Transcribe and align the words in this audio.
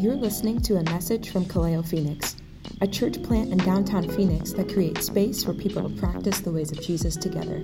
You're 0.00 0.16
listening 0.16 0.62
to 0.62 0.78
a 0.78 0.82
message 0.84 1.28
from 1.28 1.44
Kaleo 1.44 1.86
Phoenix, 1.86 2.34
a 2.80 2.86
church 2.86 3.22
plant 3.22 3.52
in 3.52 3.58
downtown 3.58 4.08
Phoenix 4.08 4.50
that 4.54 4.72
creates 4.72 5.04
space 5.04 5.44
for 5.44 5.52
people 5.52 5.86
to 5.86 5.94
practice 5.94 6.40
the 6.40 6.50
ways 6.50 6.72
of 6.72 6.80
Jesus 6.80 7.16
together. 7.16 7.62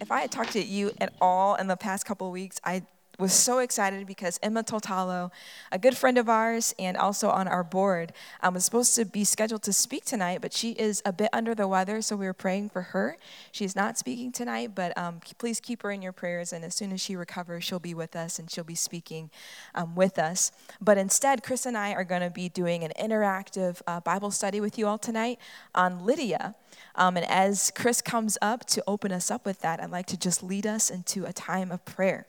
If 0.00 0.12
I 0.12 0.20
had 0.20 0.30
talked 0.30 0.52
to 0.52 0.62
you 0.62 0.92
at 1.00 1.12
all 1.20 1.56
in 1.56 1.66
the 1.66 1.76
past 1.76 2.06
couple 2.06 2.28
of 2.28 2.32
weeks, 2.32 2.60
I 2.62 2.84
was 3.18 3.32
so 3.32 3.58
excited 3.58 4.06
because 4.06 4.38
Emma 4.42 4.62
Toltalo, 4.62 5.30
a 5.70 5.78
good 5.78 5.96
friend 5.96 6.18
of 6.18 6.28
ours 6.28 6.74
and 6.78 6.96
also 6.96 7.28
on 7.28 7.46
our 7.46 7.62
board, 7.62 8.12
um, 8.42 8.54
was 8.54 8.64
supposed 8.64 8.94
to 8.96 9.04
be 9.04 9.24
scheduled 9.24 9.62
to 9.62 9.72
speak 9.72 10.04
tonight, 10.04 10.40
but 10.40 10.52
she 10.52 10.72
is 10.72 11.02
a 11.04 11.12
bit 11.12 11.30
under 11.32 11.54
the 11.54 11.68
weather, 11.68 12.02
so 12.02 12.16
we 12.16 12.26
were 12.26 12.32
praying 12.32 12.70
for 12.70 12.82
her. 12.82 13.16
She's 13.52 13.76
not 13.76 13.98
speaking 13.98 14.32
tonight, 14.32 14.74
but 14.74 14.96
um, 14.98 15.20
please 15.38 15.60
keep 15.60 15.82
her 15.82 15.90
in 15.90 16.02
your 16.02 16.12
prayers, 16.12 16.52
and 16.52 16.64
as 16.64 16.74
soon 16.74 16.92
as 16.92 17.00
she 17.00 17.16
recovers, 17.16 17.64
she'll 17.64 17.78
be 17.78 17.94
with 17.94 18.16
us 18.16 18.38
and 18.38 18.50
she'll 18.50 18.64
be 18.64 18.74
speaking 18.74 19.30
um, 19.74 19.94
with 19.94 20.18
us. 20.18 20.52
But 20.80 20.98
instead, 20.98 21.42
Chris 21.42 21.66
and 21.66 21.76
I 21.76 21.92
are 21.92 22.04
going 22.04 22.22
to 22.22 22.30
be 22.30 22.48
doing 22.48 22.84
an 22.84 22.92
interactive 23.00 23.80
uh, 23.86 24.00
Bible 24.00 24.30
study 24.30 24.60
with 24.60 24.78
you 24.78 24.86
all 24.86 24.98
tonight 24.98 25.38
on 25.74 26.04
Lydia. 26.04 26.54
Um, 26.96 27.16
and 27.16 27.26
as 27.28 27.72
Chris 27.74 28.00
comes 28.00 28.36
up 28.42 28.64
to 28.66 28.82
open 28.86 29.12
us 29.12 29.30
up 29.30 29.46
with 29.46 29.60
that, 29.60 29.80
I'd 29.80 29.90
like 29.90 30.06
to 30.06 30.16
just 30.16 30.42
lead 30.42 30.66
us 30.66 30.90
into 30.90 31.24
a 31.24 31.32
time 31.32 31.70
of 31.70 31.84
prayer. 31.84 32.26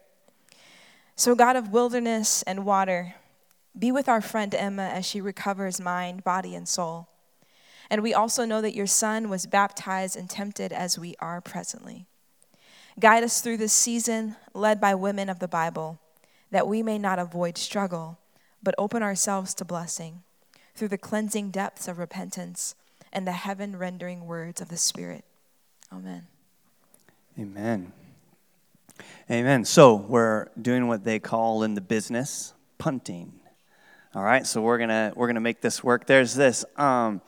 So, 1.15 1.33
God 1.33 1.55
of 1.55 1.71
wilderness 1.71 2.43
and 2.43 2.65
water, 2.65 3.15
be 3.77 3.91
with 3.91 4.09
our 4.09 4.21
friend 4.21 4.53
Emma 4.53 4.83
as 4.83 5.05
she 5.05 5.21
recovers 5.21 5.79
mind, 5.79 6.23
body, 6.23 6.55
and 6.55 6.67
soul. 6.67 7.07
And 7.89 8.01
we 8.01 8.13
also 8.13 8.45
know 8.45 8.61
that 8.61 8.75
your 8.75 8.87
son 8.87 9.29
was 9.29 9.45
baptized 9.45 10.17
and 10.17 10.29
tempted 10.29 10.73
as 10.73 10.99
we 10.99 11.15
are 11.19 11.39
presently. 11.39 12.05
Guide 12.99 13.23
us 13.23 13.41
through 13.41 13.57
this 13.57 13.73
season, 13.73 14.35
led 14.53 14.81
by 14.81 14.95
women 14.95 15.29
of 15.29 15.39
the 15.39 15.47
Bible, 15.47 15.99
that 16.51 16.67
we 16.67 16.81
may 16.81 16.97
not 16.97 17.19
avoid 17.19 17.57
struggle, 17.57 18.17
but 18.63 18.75
open 18.77 19.03
ourselves 19.03 19.53
to 19.53 19.65
blessing 19.65 20.23
through 20.73 20.87
the 20.89 20.97
cleansing 20.97 21.51
depths 21.51 21.87
of 21.87 21.97
repentance 21.97 22.75
and 23.13 23.25
the 23.25 23.33
heaven 23.33 23.77
rendering 23.77 24.25
words 24.25 24.59
of 24.59 24.69
the 24.69 24.77
Spirit. 24.77 25.23
Amen. 25.91 26.27
Amen. 27.39 27.91
Amen. 29.29 29.65
So 29.65 29.95
we're 29.95 30.47
doing 30.61 30.87
what 30.87 31.03
they 31.03 31.19
call 31.19 31.63
in 31.63 31.73
the 31.73 31.81
business 31.81 32.53
punting. 32.77 33.33
All 34.13 34.23
right, 34.23 34.47
so 34.47 34.61
we're 34.61 34.77
gonna 34.77 35.11
we're 35.15 35.27
gonna 35.27 35.41
make 35.41 35.61
this 35.61 35.83
work. 35.83 36.05
There's 36.05 36.35
this 36.35 36.63
um, 36.77 37.21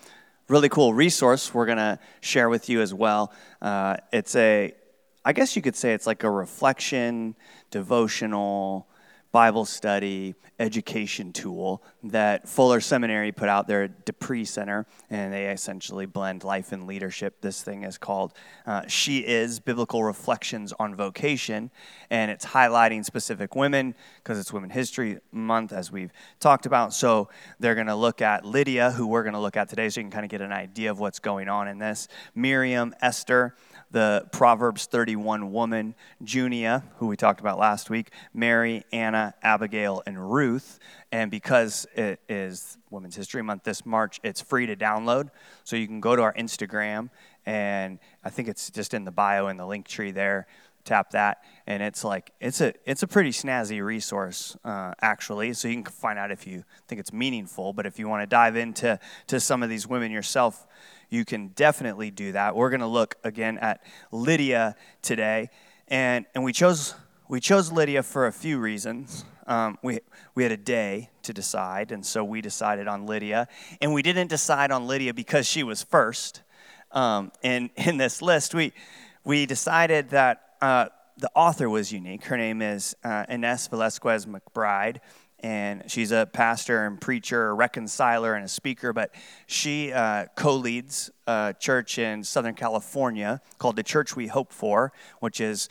really 0.48 0.70
cool 0.70 0.94
resource 0.94 1.54
we're 1.54 1.66
gonna 1.66 2.00
share 2.22 2.50
with 2.50 2.70
you 2.70 2.82
as 2.82 2.94
well. 2.94 3.34
Uh, 3.62 3.98
it's 4.14 4.36
a, 4.36 4.74
I 5.26 5.34
guess 5.34 5.56
you 5.56 5.62
could 5.62 5.76
say 5.76 5.94
it's 5.94 6.08
like 6.08 6.24
a 6.24 6.30
reflection, 6.30 7.36
devotional, 7.72 8.88
Bible 9.32 9.66
study 9.66 10.36
education 10.60 11.34
tool 11.34 11.84
that 12.10 12.48
Fuller 12.48 12.80
Seminary 12.80 13.32
put 13.32 13.50
out 13.50 13.68
their 13.68 13.88
De 13.88 14.14
Pree 14.14 14.46
Center, 14.46 14.86
and 15.10 15.34
they 15.34 15.48
essentially 15.48 16.06
blend 16.06 16.44
life 16.44 16.72
and 16.72 16.88
leadership. 16.88 17.42
This 17.42 17.62
thing 17.62 17.84
is 17.84 17.98
called 17.98 18.34
uh, 18.66 18.88
She 18.88 19.20
Is 19.20 19.60
Biblical 19.60 20.04
Reflections 20.04 20.74
on 20.80 20.96
Vocation, 20.96 21.72
and 22.10 22.32
it's 22.32 22.46
highlighting 22.46 23.04
specific 23.04 23.56
women 23.56 23.96
because 24.24 24.40
it's 24.40 24.52
Women 24.52 24.70
History 24.70 25.20
Month, 25.32 25.74
as 25.74 25.92
we've 25.92 26.12
talked 26.40 26.66
about. 26.66 26.94
So 26.94 27.30
they're 27.60 27.76
going 27.76 27.88
to 27.88 27.96
look 27.96 28.22
at 28.22 28.46
Lydia, 28.46 28.92
who 28.92 29.08
we're 29.08 29.24
going 29.24 29.34
to 29.34 29.40
look 29.40 29.58
at 29.58 29.70
today, 29.70 29.90
so 29.90 30.00
you 30.00 30.06
can 30.06 30.12
kind 30.12 30.26
of 30.26 30.32
get 30.32 30.42
an 30.42 30.52
idea 30.52 30.92
of 30.92 31.00
what's 31.00 31.20
going 31.20 31.50
on 31.50 31.68
in 31.68 31.78
this. 31.78 32.08
Miriam, 32.36 32.94
Esther, 33.02 33.56
the 33.92 34.28
Proverbs 34.32 34.86
31 34.86 35.52
woman, 35.52 35.96
Junia, 36.24 36.84
who 36.98 37.08
we 37.08 37.16
talked 37.16 37.40
about 37.40 37.58
last 37.58 37.90
week, 37.90 38.12
Mary, 38.34 38.84
Anna, 38.92 39.34
Abigail, 39.42 40.04
and 40.06 40.32
Ruth. 40.32 40.80
And 41.12 41.32
because 41.32 41.88
it 41.96 42.20
is 42.28 42.78
Women's 42.90 43.16
History 43.16 43.42
Month 43.42 43.64
this 43.64 43.86
March, 43.86 44.20
it's 44.24 44.42
free 44.42 44.66
to 44.66 44.76
download. 44.76 45.30
So 45.64 45.76
you 45.76 45.88
can 45.88 46.02
go 46.02 46.16
to 46.16 46.22
our 46.22 46.34
Instagram, 46.34 47.10
and 47.46 48.00
I 48.24 48.30
think 48.30 48.50
it's 48.50 48.70
just 48.70 48.94
in 48.94 49.06
the 49.06 49.12
bio 49.12 49.48
in 49.48 49.58
the 49.58 49.66
link 49.66 49.88
tree 49.88 50.12
there. 50.12 50.48
Tap 50.84 51.12
that, 51.12 51.44
and 51.66 51.84
it's 51.84 52.06
like 52.06 52.32
it's 52.40 52.62
a 52.62 52.74
it's 52.86 53.04
a 53.04 53.08
pretty 53.08 53.32
snazzy 53.32 53.84
resource 53.84 54.56
uh, 54.64 54.94
actually. 55.02 55.52
So 55.54 55.68
you 55.68 55.84
can 55.84 55.92
find 55.92 56.18
out 56.18 56.32
if 56.32 56.48
you 56.48 56.64
think 56.88 57.00
it's 57.00 57.12
meaningful. 57.12 57.74
But 57.74 57.86
if 57.86 58.00
you 58.00 58.08
want 58.08 58.22
to 58.22 58.28
dive 58.28 58.56
into 58.56 58.98
to 59.28 59.40
some 59.42 59.64
of 59.64 59.70
these 59.70 59.86
women 59.86 60.12
yourself, 60.12 60.66
you 61.10 61.26
can 61.26 61.50
definitely 61.50 62.10
do 62.10 62.32
that. 62.32 62.56
We're 62.56 62.70
going 62.70 62.82
to 62.82 62.88
look 62.88 63.16
again 63.26 63.58
at 63.58 63.84
Lydia 64.14 64.78
today, 65.02 65.50
and 65.90 66.26
and 66.34 66.44
we 66.44 66.54
chose 66.54 66.96
we 67.28 67.42
chose 67.42 67.70
Lydia 67.70 68.02
for 68.02 68.28
a 68.28 68.32
few 68.32 68.58
reasons. 68.58 69.26
Um, 69.48 69.78
we 69.82 70.00
we 70.36 70.44
had 70.44 70.52
a 70.52 70.58
day 70.58 71.10
to 71.24 71.34
decide, 71.34 71.92
and 71.92 72.06
so 72.06 72.24
we 72.24 72.42
decided 72.42 72.88
on 72.88 73.06
Lydia, 73.06 73.48
and 73.82 73.94
we 73.94 74.02
didn't 74.02 74.28
decide 74.28 74.72
on 74.72 74.88
Lydia 74.88 75.14
because 75.14 75.48
she 75.48 75.64
was 75.64 75.84
first. 75.84 76.42
Um, 76.92 77.32
in 77.42 77.70
in 77.76 77.98
this 77.98 78.22
list, 78.22 78.54
we 78.54 78.74
we 79.24 79.46
decided 79.46 80.10
that. 80.10 80.44
Uh, 80.62 80.88
the 81.20 81.32
author 81.34 81.68
was 81.68 81.92
unique. 81.92 82.26
Her 82.26 82.38
name 82.38 82.62
is 82.62 82.96
uh, 83.04 83.26
Ines 83.28 83.68
Velasquez 83.68 84.28
McBride, 84.28 84.98
and 85.40 85.84
she's 85.90 86.12
a 86.12 86.28
pastor 86.32 86.86
and 86.86 87.00
preacher, 87.00 87.50
a 87.50 87.54
reconciler, 87.54 88.36
and 88.36 88.46
a 88.46 88.48
speaker. 88.48 88.94
But 88.94 89.14
she 89.46 89.92
uh, 89.92 90.26
co 90.36 90.56
leads 90.56 91.12
a 91.26 91.56
church 91.60 91.98
in 91.98 92.24
Southern 92.24 92.56
California 92.56 93.42
called 93.58 93.76
the 93.76 93.84
Church 93.84 94.16
We 94.16 94.28
Hope 94.28 94.52
For, 94.52 94.92
which 95.20 95.42
is 95.42 95.70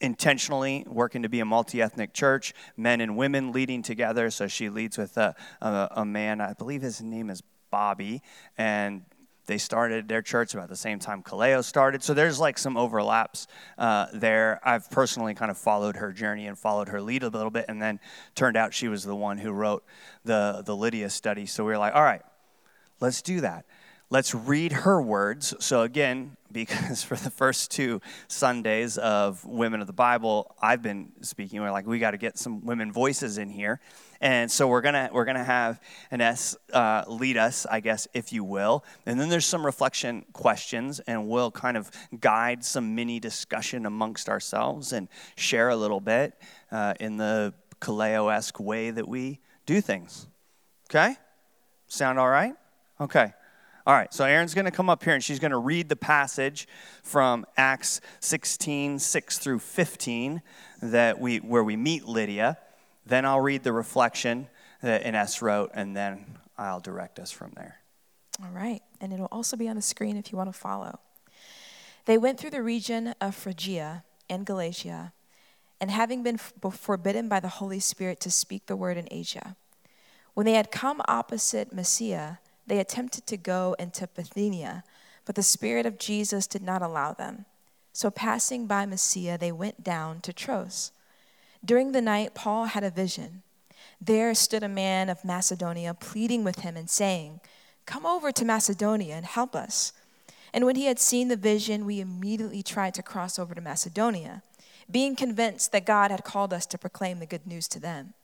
intentionally 0.00 0.84
working 0.86 1.22
to 1.22 1.28
be 1.28 1.40
a 1.40 1.44
multi 1.44 1.80
ethnic 1.80 2.12
church, 2.12 2.52
men 2.76 3.00
and 3.00 3.16
women 3.16 3.52
leading 3.52 3.82
together. 3.82 4.30
So 4.30 4.46
she 4.46 4.68
leads 4.68 4.98
with 4.98 5.16
a, 5.16 5.34
a, 5.60 5.88
a 5.96 6.04
man, 6.04 6.40
I 6.40 6.52
believe 6.52 6.82
his 6.82 7.00
name 7.00 7.30
is 7.30 7.42
Bobby, 7.70 8.22
and 8.58 9.02
they 9.46 9.58
started 9.58 10.08
their 10.08 10.22
church 10.22 10.54
about 10.54 10.68
the 10.68 10.76
same 10.76 10.98
time 10.98 11.22
Kaleo 11.22 11.64
started. 11.64 12.02
So 12.02 12.14
there's 12.14 12.40
like 12.40 12.58
some 12.58 12.76
overlaps 12.76 13.46
uh, 13.78 14.06
there. 14.12 14.60
I've 14.64 14.90
personally 14.90 15.34
kind 15.34 15.50
of 15.50 15.56
followed 15.56 15.96
her 15.96 16.12
journey 16.12 16.46
and 16.46 16.58
followed 16.58 16.88
her 16.88 17.00
lead 17.00 17.22
a 17.22 17.28
little 17.28 17.50
bit, 17.50 17.66
and 17.68 17.80
then 17.80 18.00
turned 18.34 18.56
out 18.56 18.74
she 18.74 18.88
was 18.88 19.04
the 19.04 19.16
one 19.16 19.38
who 19.38 19.52
wrote 19.52 19.84
the, 20.24 20.62
the 20.66 20.76
Lydia 20.76 21.10
study. 21.10 21.46
So 21.46 21.64
we 21.64 21.72
were 21.72 21.78
like, 21.78 21.94
all 21.94 22.02
right, 22.02 22.22
let's 23.00 23.22
do 23.22 23.40
that. 23.40 23.64
Let's 24.08 24.34
read 24.34 24.70
her 24.70 25.02
words. 25.02 25.52
So 25.58 25.82
again, 25.82 26.36
because 26.52 27.02
for 27.02 27.16
the 27.16 27.30
first 27.30 27.70
two 27.70 28.00
Sundays 28.28 28.96
of 28.98 29.44
Women 29.44 29.80
of 29.80 29.86
the 29.86 29.92
Bible, 29.92 30.54
I've 30.62 30.80
been 30.80 31.10
speaking. 31.20 31.60
We're 31.60 31.72
like, 31.72 31.86
we 31.86 31.98
got 31.98 32.12
to 32.12 32.16
get 32.16 32.38
some 32.38 32.64
women 32.64 32.92
voices 32.92 33.36
in 33.36 33.50
here, 33.50 33.80
and 34.20 34.50
so 34.50 34.68
we're 34.68 34.80
gonna 34.80 35.10
we're 35.12 35.24
gonna 35.24 35.44
have 35.44 35.80
Ines 36.10 36.56
uh, 36.72 37.04
lead 37.08 37.36
us, 37.36 37.66
I 37.66 37.80
guess, 37.80 38.08
if 38.14 38.32
you 38.32 38.44
will, 38.44 38.84
and 39.04 39.20
then 39.20 39.28
there's 39.28 39.44
some 39.44 39.66
reflection 39.66 40.24
questions, 40.32 41.00
and 41.00 41.28
we'll 41.28 41.50
kind 41.50 41.76
of 41.76 41.90
guide 42.20 42.64
some 42.64 42.94
mini 42.94 43.20
discussion 43.20 43.84
amongst 43.84 44.28
ourselves 44.28 44.92
and 44.92 45.08
share 45.34 45.68
a 45.68 45.76
little 45.76 46.00
bit 46.00 46.40
uh, 46.70 46.94
in 47.00 47.16
the 47.16 47.52
Kaleo-esque 47.80 48.60
way 48.60 48.90
that 48.92 49.06
we 49.06 49.40
do 49.66 49.80
things. 49.80 50.28
Okay, 50.88 51.16
sound 51.88 52.18
all 52.18 52.30
right? 52.30 52.54
Okay. 53.00 53.32
All 53.86 53.94
right, 53.94 54.12
so 54.12 54.24
Erin's 54.24 54.52
going 54.52 54.64
to 54.64 54.72
come 54.72 54.90
up 54.90 55.04
here 55.04 55.14
and 55.14 55.22
she's 55.22 55.38
going 55.38 55.52
to 55.52 55.58
read 55.58 55.88
the 55.88 55.94
passage 55.94 56.66
from 57.04 57.46
Acts 57.56 58.00
16, 58.18 58.98
6 58.98 59.38
through 59.38 59.60
15, 59.60 60.42
that 60.82 61.20
we, 61.20 61.36
where 61.36 61.62
we 61.62 61.76
meet 61.76 62.04
Lydia. 62.04 62.58
Then 63.06 63.24
I'll 63.24 63.40
read 63.40 63.62
the 63.62 63.72
reflection 63.72 64.48
that 64.82 65.06
Ines 65.06 65.40
wrote, 65.40 65.70
and 65.72 65.96
then 65.96 66.26
I'll 66.58 66.80
direct 66.80 67.20
us 67.20 67.30
from 67.30 67.52
there. 67.54 67.76
All 68.42 68.50
right, 68.50 68.82
and 69.00 69.12
it'll 69.12 69.28
also 69.30 69.56
be 69.56 69.68
on 69.68 69.76
the 69.76 69.82
screen 69.82 70.16
if 70.16 70.32
you 70.32 70.36
want 70.36 70.52
to 70.52 70.58
follow. 70.58 70.98
They 72.06 72.18
went 72.18 72.40
through 72.40 72.50
the 72.50 72.64
region 72.64 73.14
of 73.20 73.36
Phrygia 73.36 74.02
and 74.28 74.44
Galatia, 74.44 75.12
and 75.80 75.92
having 75.92 76.24
been 76.24 76.38
forbidden 76.38 77.28
by 77.28 77.38
the 77.38 77.46
Holy 77.46 77.78
Spirit 77.78 78.18
to 78.22 78.32
speak 78.32 78.66
the 78.66 78.74
word 78.74 78.96
in 78.96 79.06
Asia, 79.12 79.54
when 80.34 80.44
they 80.44 80.54
had 80.54 80.72
come 80.72 81.00
opposite 81.06 81.72
Mysia, 81.72 82.40
they 82.66 82.78
attempted 82.78 83.26
to 83.26 83.36
go 83.36 83.76
into 83.78 84.08
Bithynia, 84.08 84.84
but 85.24 85.34
the 85.34 85.42
Spirit 85.42 85.86
of 85.86 85.98
Jesus 85.98 86.46
did 86.46 86.62
not 86.62 86.82
allow 86.82 87.12
them. 87.12 87.44
So, 87.92 88.10
passing 88.10 88.66
by 88.66 88.84
Mysia, 88.84 89.38
they 89.38 89.52
went 89.52 89.82
down 89.82 90.20
to 90.20 90.32
Troas. 90.32 90.92
During 91.64 91.92
the 91.92 92.02
night, 92.02 92.34
Paul 92.34 92.66
had 92.66 92.84
a 92.84 92.90
vision. 92.90 93.42
There 94.00 94.34
stood 94.34 94.62
a 94.62 94.68
man 94.68 95.08
of 95.08 95.24
Macedonia 95.24 95.94
pleading 95.94 96.44
with 96.44 96.60
him 96.60 96.76
and 96.76 96.90
saying, 96.90 97.40
Come 97.86 98.04
over 98.04 98.32
to 98.32 98.44
Macedonia 98.44 99.14
and 99.14 99.24
help 99.24 99.56
us. 99.56 99.92
And 100.52 100.64
when 100.64 100.76
he 100.76 100.86
had 100.86 100.98
seen 100.98 101.28
the 101.28 101.36
vision, 101.36 101.86
we 101.86 102.00
immediately 102.00 102.62
tried 102.62 102.94
to 102.94 103.02
cross 103.02 103.38
over 103.38 103.54
to 103.54 103.60
Macedonia, 103.60 104.42
being 104.90 105.16
convinced 105.16 105.72
that 105.72 105.86
God 105.86 106.10
had 106.10 106.24
called 106.24 106.52
us 106.52 106.66
to 106.66 106.78
proclaim 106.78 107.18
the 107.18 107.26
good 107.26 107.46
news 107.46 107.68
to 107.68 107.80
them. 107.80 108.14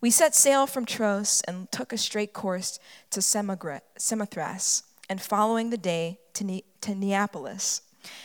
We 0.00 0.10
set 0.10 0.34
sail 0.34 0.66
from 0.66 0.84
Troas 0.84 1.42
and 1.48 1.70
took 1.72 1.92
a 1.92 1.98
straight 1.98 2.32
course 2.32 2.78
to 3.10 3.20
Samothrace, 3.22 4.82
and 5.08 5.20
following 5.20 5.70
the 5.70 5.78
day 5.78 6.18
to, 6.34 6.44
ne- 6.44 6.64
to 6.82 6.94
Neapolis. 6.94 7.82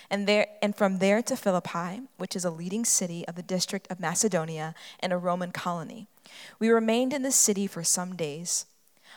and, 0.09 0.27
there, 0.27 0.47
and 0.62 0.75
from 0.75 1.00
there 1.00 1.21
to 1.23 1.35
Philippi, 1.35 2.01
which 2.18 2.35
is 2.35 2.45
a 2.45 2.51
leading 2.51 2.85
city 2.85 3.27
of 3.27 3.35
the 3.35 3.44
district 3.44 3.89
of 3.89 4.00
Macedonia 4.00 4.75
and 5.00 5.13
a 5.13 5.18
Roman 5.18 5.51
colony. 5.51 6.07
We 6.59 6.69
remained 6.69 7.13
in 7.13 7.23
the 7.23 7.31
city 7.31 7.68
for 7.68 7.83
some 7.83 8.15
days. 8.15 8.65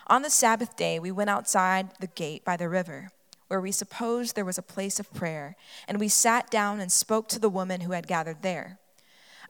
On 0.07 0.23
the 0.23 0.31
Sabbath 0.31 0.77
day, 0.77 0.99
we 0.99 1.11
went 1.11 1.31
outside 1.31 1.91
the 2.01 2.07
gate 2.09 2.45
by 2.45 2.57
the 2.57 2.69
river, 2.69 3.11
where 3.49 3.61
we 3.61 3.73
supposed 3.73 4.35
there 4.35 4.45
was 4.45 4.59
a 4.59 4.63
place 4.63 4.99
of 5.01 5.13
prayer, 5.13 5.57
and 5.89 5.99
we 5.99 6.09
sat 6.09 6.51
down 6.51 6.81
and 6.81 6.91
spoke 6.91 7.29
to 7.29 7.39
the 7.39 7.49
women 7.49 7.83
who 7.83 7.93
had 7.93 8.07
gathered 8.07 8.43
there. 8.43 8.79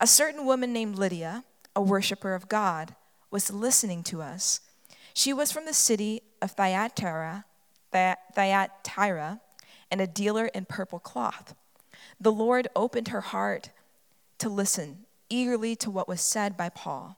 A 0.00 0.06
certain 0.06 0.44
woman 0.44 0.72
named 0.72 0.96
Lydia, 0.96 1.44
a 1.74 1.82
worshiper 1.82 2.34
of 2.34 2.48
God, 2.48 2.94
was 3.30 3.52
listening 3.52 4.02
to 4.04 4.22
us. 4.22 4.60
She 5.12 5.32
was 5.32 5.52
from 5.52 5.64
the 5.64 5.74
city 5.74 6.22
of 6.40 6.52
Thyatira, 6.52 7.44
Thyatira 7.92 9.40
and 9.90 10.00
a 10.00 10.06
dealer 10.06 10.46
in 10.46 10.64
purple 10.64 10.98
cloth. 10.98 11.54
The 12.20 12.32
Lord 12.32 12.68
opened 12.74 13.08
her 13.08 13.20
heart 13.20 13.70
to 14.38 14.48
listen 14.48 15.06
eagerly 15.30 15.76
to 15.76 15.90
what 15.90 16.08
was 16.08 16.20
said 16.20 16.56
by 16.56 16.68
Paul. 16.68 17.16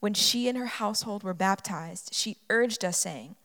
When 0.00 0.14
she 0.14 0.48
and 0.48 0.56
her 0.56 0.66
household 0.66 1.22
were 1.22 1.34
baptized, 1.34 2.14
she 2.14 2.38
urged 2.48 2.84
us, 2.84 2.98
saying, 2.98 3.36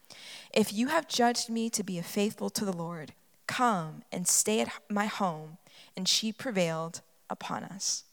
If 0.53 0.73
you 0.73 0.87
have 0.87 1.07
judged 1.07 1.49
me 1.49 1.69
to 1.71 1.83
be 1.83 1.99
faithful 2.01 2.49
to 2.51 2.65
the 2.65 2.73
Lord, 2.73 3.13
come 3.47 4.03
and 4.11 4.27
stay 4.27 4.61
at 4.61 4.71
my 4.89 5.05
home. 5.05 5.57
And 5.97 6.07
she 6.07 6.31
prevailed 6.31 7.01
upon 7.29 7.63
us. 7.63 8.03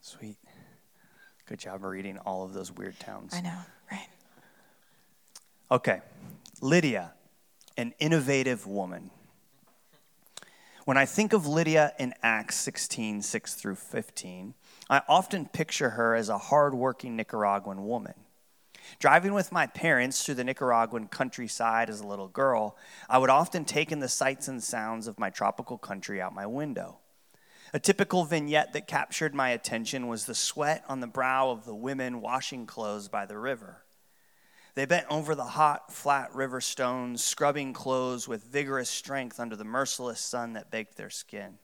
Sweet. 0.00 0.36
Good 1.50 1.58
job 1.58 1.74
of 1.74 1.82
reading 1.82 2.16
all 2.18 2.44
of 2.44 2.54
those 2.54 2.70
weird 2.70 2.98
towns. 3.00 3.34
I 3.34 3.40
know, 3.40 3.58
right? 3.90 4.06
Okay. 5.72 6.00
Lydia 6.60 7.12
an 7.76 7.92
innovative 7.98 8.68
woman. 8.68 9.10
When 10.84 10.96
I 10.96 11.06
think 11.06 11.32
of 11.32 11.48
Lydia 11.48 11.92
in 11.98 12.14
Acts 12.22 12.54
16, 12.56 13.22
6 13.22 13.54
through 13.54 13.74
15, 13.74 14.54
I 14.88 15.02
often 15.08 15.46
picture 15.46 15.90
her 15.90 16.14
as 16.14 16.28
a 16.28 16.38
hardworking 16.38 17.16
Nicaraguan 17.16 17.84
woman. 17.84 18.14
Driving 19.00 19.34
with 19.34 19.50
my 19.50 19.66
parents 19.66 20.24
through 20.24 20.36
the 20.36 20.44
Nicaraguan 20.44 21.08
countryside 21.08 21.90
as 21.90 22.00
a 22.00 22.06
little 22.06 22.28
girl, 22.28 22.76
I 23.08 23.18
would 23.18 23.30
often 23.30 23.64
take 23.64 23.90
in 23.90 23.98
the 23.98 24.08
sights 24.08 24.46
and 24.46 24.62
sounds 24.62 25.08
of 25.08 25.18
my 25.18 25.30
tropical 25.30 25.78
country 25.78 26.20
out 26.20 26.32
my 26.32 26.46
window. 26.46 26.98
A 27.72 27.78
typical 27.78 28.24
vignette 28.24 28.72
that 28.72 28.88
captured 28.88 29.32
my 29.32 29.50
attention 29.50 30.08
was 30.08 30.26
the 30.26 30.34
sweat 30.34 30.82
on 30.88 30.98
the 30.98 31.06
brow 31.06 31.50
of 31.50 31.64
the 31.64 31.74
women 31.74 32.20
washing 32.20 32.66
clothes 32.66 33.06
by 33.06 33.26
the 33.26 33.38
river. 33.38 33.84
They 34.74 34.86
bent 34.86 35.06
over 35.08 35.36
the 35.36 35.44
hot, 35.44 35.92
flat 35.92 36.34
river 36.34 36.60
stones, 36.60 37.22
scrubbing 37.22 37.72
clothes 37.72 38.26
with 38.26 38.42
vigorous 38.42 38.90
strength 38.90 39.38
under 39.38 39.54
the 39.54 39.64
merciless 39.64 40.20
sun 40.20 40.54
that 40.54 40.72
baked 40.72 40.96
their 40.96 41.10
skin. 41.10 41.58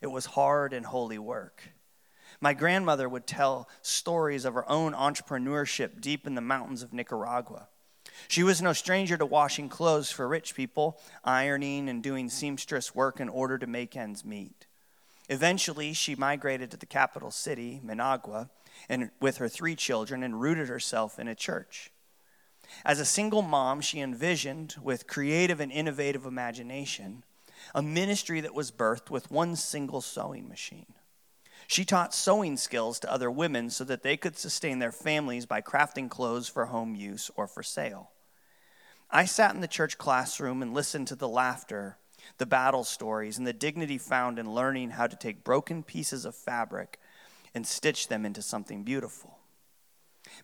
It 0.00 0.06
was 0.06 0.26
hard 0.26 0.72
and 0.72 0.86
holy 0.86 1.18
work. 1.18 1.72
My 2.40 2.54
grandmother 2.54 3.08
would 3.08 3.26
tell 3.26 3.68
stories 3.82 4.46
of 4.46 4.54
her 4.54 4.70
own 4.70 4.94
entrepreneurship 4.94 6.00
deep 6.00 6.26
in 6.26 6.36
the 6.36 6.40
mountains 6.40 6.82
of 6.82 6.94
Nicaragua. 6.94 7.68
She 8.28 8.42
was 8.42 8.62
no 8.62 8.72
stranger 8.72 9.18
to 9.18 9.26
washing 9.26 9.68
clothes 9.68 10.10
for 10.10 10.26
rich 10.26 10.54
people, 10.54 10.98
ironing 11.22 11.88
and 11.90 12.02
doing 12.02 12.30
seamstress 12.30 12.94
work 12.94 13.20
in 13.20 13.28
order 13.28 13.58
to 13.58 13.66
make 13.66 13.94
ends 13.94 14.24
meet. 14.24 14.67
Eventually, 15.28 15.92
she 15.92 16.14
migrated 16.14 16.70
to 16.70 16.76
the 16.76 16.86
capital 16.86 17.30
city, 17.30 17.80
Managua, 17.82 18.48
and 18.88 19.10
with 19.20 19.38
her 19.38 19.48
three 19.48 19.76
children 19.76 20.22
and 20.22 20.40
rooted 20.40 20.68
herself 20.68 21.18
in 21.18 21.28
a 21.28 21.34
church. 21.34 21.90
As 22.84 23.00
a 23.00 23.04
single 23.04 23.42
mom, 23.42 23.80
she 23.80 24.00
envisioned, 24.00 24.76
with 24.82 25.06
creative 25.06 25.60
and 25.60 25.72
innovative 25.72 26.24
imagination, 26.24 27.24
a 27.74 27.82
ministry 27.82 28.40
that 28.40 28.54
was 28.54 28.70
birthed 28.70 29.10
with 29.10 29.30
one 29.30 29.56
single 29.56 30.00
sewing 30.00 30.48
machine. 30.48 30.94
She 31.66 31.84
taught 31.84 32.14
sewing 32.14 32.56
skills 32.56 32.98
to 33.00 33.12
other 33.12 33.30
women 33.30 33.68
so 33.68 33.84
that 33.84 34.02
they 34.02 34.16
could 34.16 34.38
sustain 34.38 34.78
their 34.78 34.92
families 34.92 35.44
by 35.44 35.60
crafting 35.60 36.08
clothes 36.08 36.48
for 36.48 36.66
home 36.66 36.94
use 36.94 37.30
or 37.36 37.46
for 37.46 37.62
sale. 37.62 38.10
I 39.10 39.24
sat 39.24 39.54
in 39.54 39.60
the 39.60 39.68
church 39.68 39.98
classroom 39.98 40.62
and 40.62 40.72
listened 40.72 41.08
to 41.08 41.16
the 41.16 41.28
laughter, 41.28 41.98
the 42.36 42.46
battle 42.46 42.84
stories, 42.84 43.38
and 43.38 43.46
the 43.46 43.52
dignity 43.52 43.98
found 43.98 44.38
in 44.38 44.54
learning 44.54 44.90
how 44.90 45.06
to 45.06 45.16
take 45.16 45.44
broken 45.44 45.82
pieces 45.82 46.24
of 46.24 46.34
fabric 46.34 47.00
and 47.54 47.66
stitch 47.66 48.08
them 48.08 48.26
into 48.26 48.42
something 48.42 48.84
beautiful. 48.84 49.38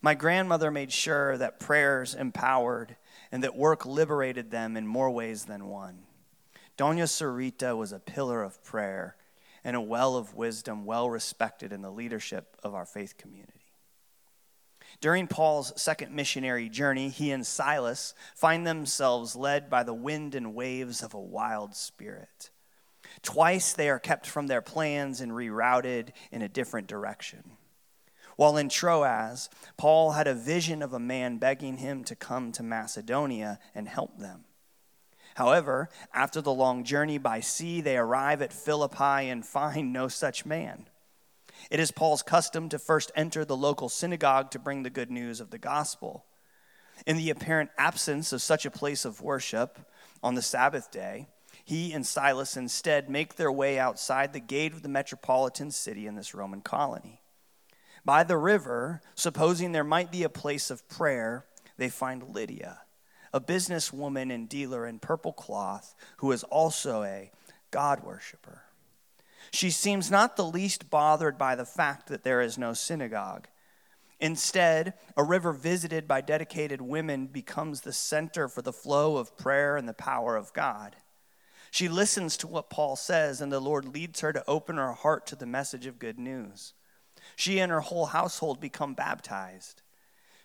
My 0.00 0.14
grandmother 0.14 0.70
made 0.70 0.92
sure 0.92 1.36
that 1.36 1.60
prayers 1.60 2.14
empowered 2.14 2.96
and 3.30 3.44
that 3.44 3.56
work 3.56 3.84
liberated 3.84 4.50
them 4.50 4.76
in 4.76 4.86
more 4.86 5.10
ways 5.10 5.44
than 5.44 5.68
one. 5.68 6.04
Doña 6.76 7.04
Sarita 7.04 7.76
was 7.76 7.92
a 7.92 7.98
pillar 7.98 8.42
of 8.42 8.62
prayer 8.64 9.16
and 9.62 9.76
a 9.76 9.80
well 9.80 10.16
of 10.16 10.34
wisdom, 10.34 10.84
well 10.84 11.08
respected 11.08 11.72
in 11.72 11.82
the 11.82 11.90
leadership 11.90 12.56
of 12.62 12.74
our 12.74 12.86
faith 12.86 13.16
community. 13.16 13.53
During 15.04 15.26
Paul's 15.26 15.70
second 15.76 16.14
missionary 16.14 16.70
journey, 16.70 17.10
he 17.10 17.30
and 17.30 17.46
Silas 17.46 18.14
find 18.34 18.66
themselves 18.66 19.36
led 19.36 19.68
by 19.68 19.82
the 19.82 19.92
wind 19.92 20.34
and 20.34 20.54
waves 20.54 21.02
of 21.02 21.12
a 21.12 21.20
wild 21.20 21.76
spirit. 21.76 22.48
Twice 23.20 23.74
they 23.74 23.90
are 23.90 23.98
kept 23.98 24.26
from 24.26 24.46
their 24.46 24.62
plans 24.62 25.20
and 25.20 25.32
rerouted 25.32 26.12
in 26.32 26.40
a 26.40 26.48
different 26.48 26.86
direction. 26.86 27.58
While 28.36 28.56
in 28.56 28.70
Troas, 28.70 29.50
Paul 29.76 30.12
had 30.12 30.26
a 30.26 30.32
vision 30.32 30.80
of 30.80 30.94
a 30.94 30.98
man 30.98 31.36
begging 31.36 31.76
him 31.76 32.02
to 32.04 32.16
come 32.16 32.50
to 32.52 32.62
Macedonia 32.62 33.58
and 33.74 33.86
help 33.86 34.18
them. 34.18 34.46
However, 35.34 35.90
after 36.14 36.40
the 36.40 36.54
long 36.54 36.82
journey 36.82 37.18
by 37.18 37.40
sea, 37.40 37.82
they 37.82 37.98
arrive 37.98 38.40
at 38.40 38.54
Philippi 38.54 39.28
and 39.28 39.44
find 39.44 39.92
no 39.92 40.08
such 40.08 40.46
man. 40.46 40.88
It 41.70 41.80
is 41.80 41.90
Paul's 41.90 42.22
custom 42.22 42.68
to 42.68 42.78
first 42.78 43.10
enter 43.14 43.44
the 43.44 43.56
local 43.56 43.88
synagogue 43.88 44.50
to 44.52 44.58
bring 44.58 44.82
the 44.82 44.90
good 44.90 45.10
news 45.10 45.40
of 45.40 45.50
the 45.50 45.58
gospel. 45.58 46.24
In 47.06 47.16
the 47.16 47.30
apparent 47.30 47.70
absence 47.78 48.32
of 48.32 48.42
such 48.42 48.66
a 48.66 48.70
place 48.70 49.04
of 49.04 49.20
worship 49.20 49.78
on 50.22 50.34
the 50.34 50.42
Sabbath 50.42 50.90
day, 50.90 51.26
he 51.64 51.92
and 51.92 52.06
Silas 52.06 52.56
instead 52.56 53.08
make 53.08 53.36
their 53.36 53.50
way 53.50 53.78
outside 53.78 54.32
the 54.32 54.40
gate 54.40 54.72
of 54.72 54.82
the 54.82 54.88
metropolitan 54.88 55.70
city 55.70 56.06
in 56.06 56.14
this 56.14 56.34
Roman 56.34 56.60
colony. 56.60 57.20
By 58.04 58.22
the 58.22 58.36
river, 58.36 59.00
supposing 59.14 59.72
there 59.72 59.84
might 59.84 60.12
be 60.12 60.24
a 60.24 60.28
place 60.28 60.70
of 60.70 60.88
prayer, 60.88 61.46
they 61.78 61.88
find 61.88 62.34
Lydia, 62.34 62.80
a 63.32 63.40
businesswoman 63.40 64.32
and 64.32 64.48
dealer 64.48 64.86
in 64.86 64.98
purple 64.98 65.32
cloth 65.32 65.94
who 66.18 66.30
is 66.32 66.44
also 66.44 67.02
a 67.02 67.30
God 67.70 68.04
worshiper. 68.04 68.63
She 69.54 69.70
seems 69.70 70.10
not 70.10 70.34
the 70.34 70.44
least 70.44 70.90
bothered 70.90 71.38
by 71.38 71.54
the 71.54 71.64
fact 71.64 72.08
that 72.08 72.24
there 72.24 72.40
is 72.40 72.58
no 72.58 72.72
synagogue. 72.72 73.46
Instead, 74.18 74.94
a 75.16 75.22
river 75.22 75.52
visited 75.52 76.08
by 76.08 76.22
dedicated 76.22 76.82
women 76.82 77.28
becomes 77.28 77.82
the 77.82 77.92
center 77.92 78.48
for 78.48 78.62
the 78.62 78.72
flow 78.72 79.16
of 79.16 79.38
prayer 79.38 79.76
and 79.76 79.88
the 79.88 79.94
power 79.94 80.34
of 80.34 80.52
God. 80.54 80.96
She 81.70 81.88
listens 81.88 82.36
to 82.38 82.48
what 82.48 82.68
Paul 82.68 82.96
says, 82.96 83.40
and 83.40 83.52
the 83.52 83.60
Lord 83.60 83.84
leads 83.84 84.22
her 84.22 84.32
to 84.32 84.42
open 84.48 84.76
her 84.76 84.92
heart 84.92 85.24
to 85.28 85.36
the 85.36 85.46
message 85.46 85.86
of 85.86 86.00
good 86.00 86.18
news. 86.18 86.74
She 87.36 87.60
and 87.60 87.70
her 87.70 87.80
whole 87.80 88.06
household 88.06 88.60
become 88.60 88.94
baptized. 88.94 89.82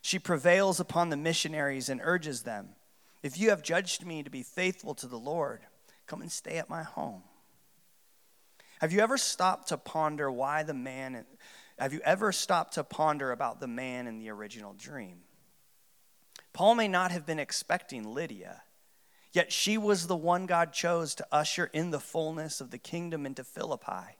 She 0.03 0.19
prevails 0.19 0.79
upon 0.79 1.09
the 1.09 1.17
missionaries 1.17 1.89
and 1.89 1.99
urges 2.03 2.43
them 2.43 2.75
If 3.23 3.39
you 3.39 3.49
have 3.49 3.63
judged 3.63 4.05
me 4.05 4.21
to 4.21 4.29
be 4.29 4.43
faithful 4.43 4.93
to 4.93 5.07
the 5.07 5.17
Lord, 5.17 5.61
come 6.05 6.21
and 6.21 6.31
stay 6.31 6.59
at 6.59 6.69
my 6.69 6.83
home. 6.83 7.23
Have 8.79 8.93
you 8.93 9.01
ever 9.01 9.17
stopped 9.17 9.69
to 9.69 9.77
ponder 9.77 10.31
why 10.31 10.63
the 10.63 10.73
man, 10.73 11.25
have 11.77 11.93
you 11.93 11.99
ever 12.03 12.31
stopped 12.31 12.75
to 12.75 12.83
ponder 12.83 13.31
about 13.31 13.59
the 13.59 13.67
man 13.67 14.07
in 14.07 14.19
the 14.19 14.29
original 14.29 14.73
dream? 14.73 15.19
Paul 16.53 16.75
may 16.75 16.87
not 16.87 17.11
have 17.11 17.25
been 17.25 17.39
expecting 17.39 18.13
Lydia, 18.13 18.63
yet 19.33 19.51
she 19.51 19.77
was 19.77 20.07
the 20.07 20.15
one 20.15 20.45
God 20.45 20.71
chose 20.71 21.13
to 21.15 21.27
usher 21.31 21.69
in 21.73 21.91
the 21.91 21.99
fullness 21.99 22.61
of 22.61 22.71
the 22.71 22.77
kingdom 22.77 23.25
into 23.25 23.43
Philippi. 23.43 24.17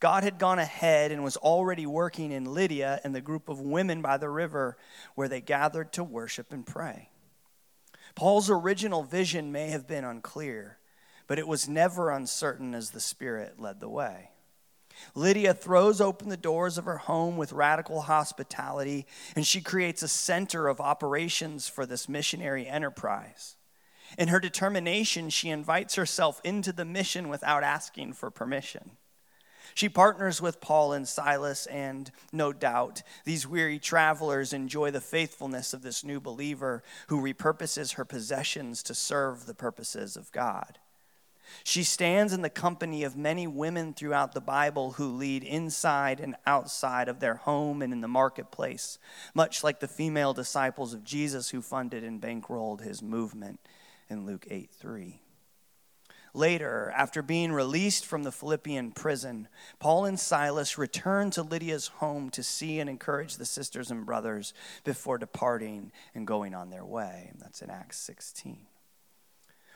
God 0.00 0.24
had 0.24 0.38
gone 0.38 0.58
ahead 0.58 1.12
and 1.12 1.22
was 1.22 1.36
already 1.36 1.86
working 1.86 2.32
in 2.32 2.52
Lydia 2.52 3.00
and 3.04 3.14
the 3.14 3.20
group 3.20 3.48
of 3.48 3.60
women 3.60 4.02
by 4.02 4.16
the 4.16 4.28
river 4.28 4.76
where 5.14 5.28
they 5.28 5.40
gathered 5.40 5.92
to 5.92 6.04
worship 6.04 6.52
and 6.52 6.66
pray. 6.66 7.10
Paul's 8.16 8.50
original 8.50 9.04
vision 9.04 9.52
may 9.52 9.68
have 9.68 9.86
been 9.86 10.04
unclear, 10.04 10.78
but 11.26 11.38
it 11.38 11.48
was 11.48 11.68
never 11.68 12.10
uncertain 12.10 12.74
as 12.74 12.90
the 12.90 13.00
Spirit 13.00 13.60
led 13.60 13.80
the 13.80 13.88
way. 13.88 14.30
Lydia 15.14 15.54
throws 15.54 16.00
open 16.00 16.28
the 16.28 16.36
doors 16.36 16.78
of 16.78 16.84
her 16.84 16.98
home 16.98 17.36
with 17.36 17.52
radical 17.52 18.02
hospitality, 18.02 19.06
and 19.34 19.46
she 19.46 19.60
creates 19.60 20.02
a 20.02 20.08
center 20.08 20.68
of 20.68 20.80
operations 20.80 21.68
for 21.68 21.86
this 21.86 22.08
missionary 22.08 22.66
enterprise. 22.66 23.56
In 24.18 24.28
her 24.28 24.40
determination, 24.40 25.30
she 25.30 25.50
invites 25.50 25.96
herself 25.96 26.40
into 26.44 26.72
the 26.72 26.84
mission 26.84 27.28
without 27.28 27.64
asking 27.64 28.12
for 28.12 28.30
permission. 28.30 28.92
She 29.74 29.88
partners 29.88 30.40
with 30.40 30.60
Paul 30.60 30.92
and 30.92 31.08
Silas, 31.08 31.66
and 31.66 32.12
no 32.32 32.52
doubt 32.52 33.02
these 33.24 33.46
weary 33.46 33.80
travelers 33.80 34.52
enjoy 34.52 34.92
the 34.92 35.00
faithfulness 35.00 35.74
of 35.74 35.82
this 35.82 36.04
new 36.04 36.20
believer 36.20 36.84
who 37.08 37.20
repurposes 37.20 37.94
her 37.94 38.04
possessions 38.04 38.84
to 38.84 38.94
serve 38.94 39.46
the 39.46 39.54
purposes 39.54 40.16
of 40.16 40.30
God. 40.30 40.78
She 41.62 41.84
stands 41.84 42.32
in 42.32 42.42
the 42.42 42.50
company 42.50 43.04
of 43.04 43.16
many 43.16 43.46
women 43.46 43.94
throughout 43.94 44.32
the 44.32 44.40
Bible 44.40 44.92
who 44.92 45.08
lead 45.08 45.42
inside 45.42 46.20
and 46.20 46.36
outside 46.46 47.08
of 47.08 47.20
their 47.20 47.36
home 47.36 47.82
and 47.82 47.92
in 47.92 48.00
the 48.00 48.08
marketplace, 48.08 48.98
much 49.34 49.62
like 49.62 49.80
the 49.80 49.88
female 49.88 50.32
disciples 50.32 50.94
of 50.94 51.04
Jesus 51.04 51.50
who 51.50 51.62
funded 51.62 52.04
and 52.04 52.20
bankrolled 52.20 52.80
his 52.80 53.02
movement 53.02 53.60
in 54.08 54.26
Luke 54.26 54.46
8 54.50 54.70
3. 54.70 55.20
Later, 56.36 56.92
after 56.96 57.22
being 57.22 57.52
released 57.52 58.04
from 58.04 58.24
the 58.24 58.32
Philippian 58.32 58.90
prison, 58.90 59.46
Paul 59.78 60.04
and 60.04 60.18
Silas 60.18 60.76
returned 60.76 61.32
to 61.34 61.44
Lydia's 61.44 61.86
home 61.86 62.28
to 62.30 62.42
see 62.42 62.80
and 62.80 62.90
encourage 62.90 63.36
the 63.36 63.44
sisters 63.44 63.92
and 63.92 64.04
brothers 64.04 64.52
before 64.82 65.16
departing 65.16 65.92
and 66.12 66.26
going 66.26 66.52
on 66.52 66.70
their 66.70 66.84
way. 66.84 67.30
That's 67.38 67.62
in 67.62 67.70
Acts 67.70 67.98
16. 67.98 68.66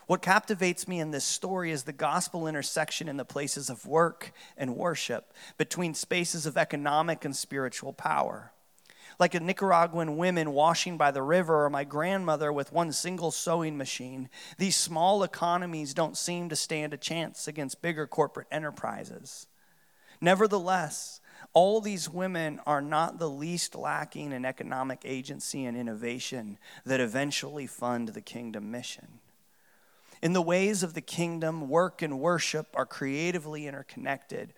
What 0.09 0.21
captivates 0.21 0.89
me 0.89 0.99
in 0.99 1.13
this 1.13 1.25
story 1.25 1.71
is 1.71 1.85
the 1.85 1.93
gospel 1.93 2.49
intersection 2.49 3.09
in 3.09 3.17
the 3.17 3.25
places 3.25 3.71
of 3.71 3.87
work 3.87 4.33
and 4.57 4.77
worship 4.77 5.33
between 5.57 5.95
spaces 5.95 6.47
of 6.47 6.57
economic 6.57 7.25
and 7.25 7.37
spiritual 7.37 7.93
power 7.93 8.53
like 9.19 9.35
a 9.35 9.41
Nicaraguan 9.41 10.17
women 10.17 10.53
washing 10.53 10.97
by 10.97 11.11
the 11.11 11.23
river 11.23 11.65
or 11.65 11.71
my 11.71 11.85
grandmother 11.85 12.53
with 12.53 12.73
one 12.73 12.93
single 12.93 13.31
sewing 13.31 13.77
machine, 13.77 14.29
these 14.59 14.77
small 14.77 15.23
economies 15.23 15.93
don't 15.93 16.17
seem 16.17 16.49
to 16.49 16.57
stand 16.57 16.93
a 16.95 16.99
chance 16.99 17.49
against 17.49 17.83
bigger 17.83 18.07
corporate 18.07 18.47
enterprises. 18.51 19.47
Nevertheless, 20.21 21.21
all 21.53 21.81
these 21.81 22.09
women 22.09 22.61
are 22.67 22.81
not 22.81 23.19
the 23.19 23.31
least 23.31 23.75
lacking 23.75 24.33
in 24.33 24.45
economic 24.45 25.03
agency 25.05 25.65
and 25.65 25.77
innovation 25.77 26.59
that 26.85 27.01
eventually 27.01 27.67
fund 27.67 28.09
the 28.09 28.21
kingdom 28.21 28.71
mission. 28.71 29.21
In 30.21 30.33
the 30.33 30.43
ways 30.43 30.83
of 30.83 30.95
the 30.95 31.01
kingdom, 31.01 31.69
work 31.69 32.03
and 32.03 32.19
worship 32.19 32.67
are 32.75 32.87
creatively 32.87 33.67
interconnected, 33.67 34.53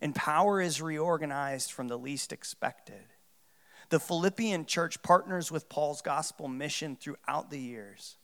and 0.00 0.14
power 0.14 0.60
is 0.60 0.82
reorganized 0.82 1.70
from 1.70 1.88
the 1.88 1.98
least 1.98 2.32
expected. 2.32 3.04
The 3.90 4.00
Philippian 4.00 4.66
church 4.66 5.02
partners 5.02 5.52
with 5.52 5.68
Paul's 5.68 6.02
gospel 6.02 6.48
mission 6.48 6.96
throughout 6.96 7.50
the 7.50 7.60
years. 7.60 8.16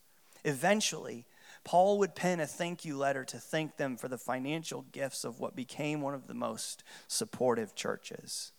Eventually, 0.45 1.27
Paul 1.65 1.99
would 1.99 2.15
pen 2.15 2.41
a 2.41 2.47
thank 2.47 2.85
you 2.85 2.97
letter 2.97 3.25
to 3.25 3.39
thank 3.39 3.77
them 3.77 3.97
for 3.97 4.09
the 4.09 4.19
financial 4.19 4.83
gifts 4.91 5.25
of 5.25 5.39
what 5.39 5.55
became 5.55 6.01
one 6.01 6.15
of 6.15 6.27
the 6.27 6.35
most 6.35 6.83
supportive 7.07 7.75
churches. 7.75 8.53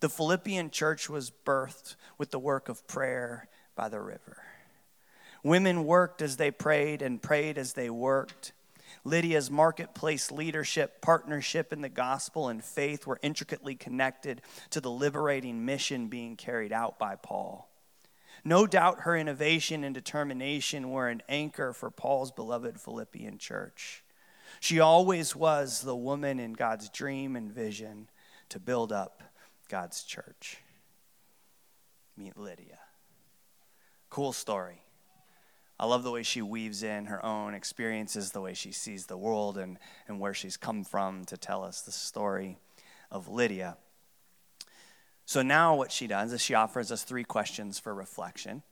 The 0.00 0.08
Philippian 0.08 0.70
church 0.70 1.08
was 1.08 1.30
birthed 1.30 1.96
with 2.18 2.30
the 2.30 2.38
work 2.38 2.68
of 2.68 2.86
prayer 2.86 3.48
by 3.76 3.88
the 3.88 4.00
river. 4.00 4.42
Women 5.44 5.84
worked 5.84 6.22
as 6.22 6.38
they 6.38 6.50
prayed 6.50 7.02
and 7.02 7.22
prayed 7.22 7.58
as 7.58 7.74
they 7.74 7.90
worked. 7.90 8.52
Lydia's 9.04 9.50
marketplace 9.50 10.32
leadership, 10.32 11.02
partnership 11.02 11.70
in 11.70 11.82
the 11.82 11.90
gospel, 11.90 12.48
and 12.48 12.64
faith 12.64 13.06
were 13.06 13.20
intricately 13.22 13.74
connected 13.74 14.40
to 14.70 14.80
the 14.80 14.90
liberating 14.90 15.66
mission 15.66 16.08
being 16.08 16.36
carried 16.36 16.72
out 16.72 16.98
by 16.98 17.14
Paul. 17.14 17.68
No 18.42 18.66
doubt 18.66 19.00
her 19.00 19.16
innovation 19.16 19.84
and 19.84 19.94
determination 19.94 20.90
were 20.90 21.08
an 21.08 21.22
anchor 21.28 21.74
for 21.74 21.90
Paul's 21.90 22.32
beloved 22.32 22.80
Philippian 22.80 23.36
church. 23.36 24.02
She 24.60 24.80
always 24.80 25.36
was 25.36 25.82
the 25.82 25.96
woman 25.96 26.40
in 26.40 26.54
God's 26.54 26.88
dream 26.88 27.36
and 27.36 27.52
vision 27.52 28.08
to 28.48 28.58
build 28.58 28.92
up 28.92 29.22
God's 29.68 30.04
church. 30.04 30.58
Meet 32.16 32.38
Lydia. 32.38 32.78
Cool 34.08 34.32
story. 34.32 34.83
I 35.78 35.86
love 35.86 36.04
the 36.04 36.10
way 36.12 36.22
she 36.22 36.40
weaves 36.40 36.82
in 36.82 37.06
her 37.06 37.24
own 37.24 37.54
experiences, 37.54 38.30
the 38.30 38.40
way 38.40 38.54
she 38.54 38.70
sees 38.70 39.06
the 39.06 39.16
world, 39.16 39.58
and, 39.58 39.78
and 40.06 40.20
where 40.20 40.34
she's 40.34 40.56
come 40.56 40.84
from 40.84 41.24
to 41.26 41.36
tell 41.36 41.64
us 41.64 41.82
the 41.82 41.92
story 41.92 42.58
of 43.10 43.28
Lydia. 43.28 43.76
So 45.26 45.42
now, 45.42 45.74
what 45.74 45.90
she 45.90 46.06
does 46.06 46.32
is 46.32 46.42
she 46.42 46.54
offers 46.54 46.92
us 46.92 47.02
three 47.02 47.24
questions 47.24 47.78
for 47.78 47.94
reflection. 47.94 48.62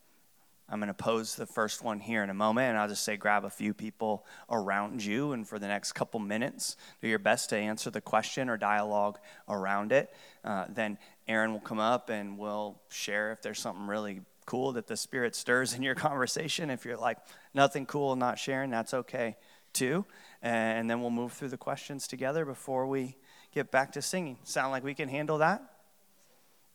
I'm 0.68 0.78
going 0.78 0.88
to 0.88 0.94
pose 0.94 1.34
the 1.34 1.46
first 1.46 1.82
one 1.82 1.98
here 1.98 2.22
in 2.22 2.30
a 2.30 2.34
moment, 2.34 2.70
and 2.70 2.78
I'll 2.78 2.88
just 2.88 3.04
say 3.04 3.16
grab 3.16 3.44
a 3.44 3.50
few 3.50 3.74
people 3.74 4.24
around 4.48 5.04
you, 5.04 5.32
and 5.32 5.46
for 5.46 5.58
the 5.58 5.66
next 5.66 5.92
couple 5.92 6.20
minutes, 6.20 6.76
do 7.00 7.08
your 7.08 7.18
best 7.18 7.50
to 7.50 7.56
answer 7.56 7.90
the 7.90 8.00
question 8.00 8.48
or 8.48 8.56
dialogue 8.56 9.18
around 9.48 9.92
it. 9.92 10.14
Uh, 10.44 10.66
then 10.68 10.98
Aaron 11.28 11.52
will 11.52 11.60
come 11.60 11.78
up 11.78 12.10
and 12.10 12.38
we'll 12.38 12.80
share 12.90 13.32
if 13.32 13.42
there's 13.42 13.58
something 13.58 13.86
really 13.86 14.22
cool 14.46 14.72
that 14.72 14.86
the 14.86 14.96
Spirit 14.96 15.34
stirs 15.34 15.74
in 15.74 15.82
your 15.82 15.94
conversation. 15.96 16.70
If 16.70 16.84
you're 16.84 16.96
like, 16.96 17.18
nothing 17.54 17.86
cool, 17.86 18.16
not 18.16 18.38
sharing, 18.38 18.70
that's 18.70 18.94
okay 18.94 19.36
too. 19.72 20.04
And 20.42 20.90
then 20.90 21.00
we'll 21.00 21.10
move 21.10 21.32
through 21.32 21.48
the 21.48 21.56
questions 21.56 22.06
together 22.06 22.44
before 22.44 22.86
we 22.86 23.16
get 23.52 23.70
back 23.70 23.92
to 23.92 24.02
singing. 24.02 24.38
Sound 24.44 24.72
like 24.72 24.84
we 24.84 24.94
can 24.94 25.08
handle 25.08 25.38
that? 25.38 25.62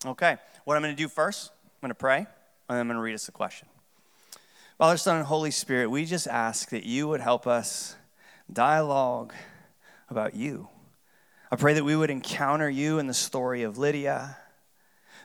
Okay. 0.05 0.37
What 0.63 0.75
I'm 0.75 0.83
going 0.83 0.95
to 0.95 1.01
do 1.01 1.09
first, 1.09 1.51
I'm 1.65 1.87
going 1.87 1.89
to 1.89 1.95
pray, 1.95 2.17
and 2.17 2.27
then 2.69 2.79
I'm 2.79 2.87
going 2.87 2.97
to 2.97 3.01
read 3.01 3.15
us 3.15 3.27
a 3.27 3.31
question. 3.31 3.67
Father, 4.77 4.97
Son, 4.97 5.17
and 5.17 5.25
Holy 5.25 5.51
Spirit, 5.51 5.89
we 5.89 6.05
just 6.05 6.27
ask 6.27 6.69
that 6.69 6.85
you 6.85 7.07
would 7.07 7.19
help 7.19 7.47
us 7.47 7.95
dialogue 8.51 9.33
about 10.09 10.35
you. 10.35 10.69
I 11.51 11.55
pray 11.55 11.73
that 11.73 11.83
we 11.83 11.95
would 11.95 12.09
encounter 12.09 12.69
you 12.69 12.99
in 12.99 13.07
the 13.07 13.13
story 13.13 13.63
of 13.63 13.77
Lydia 13.77 14.37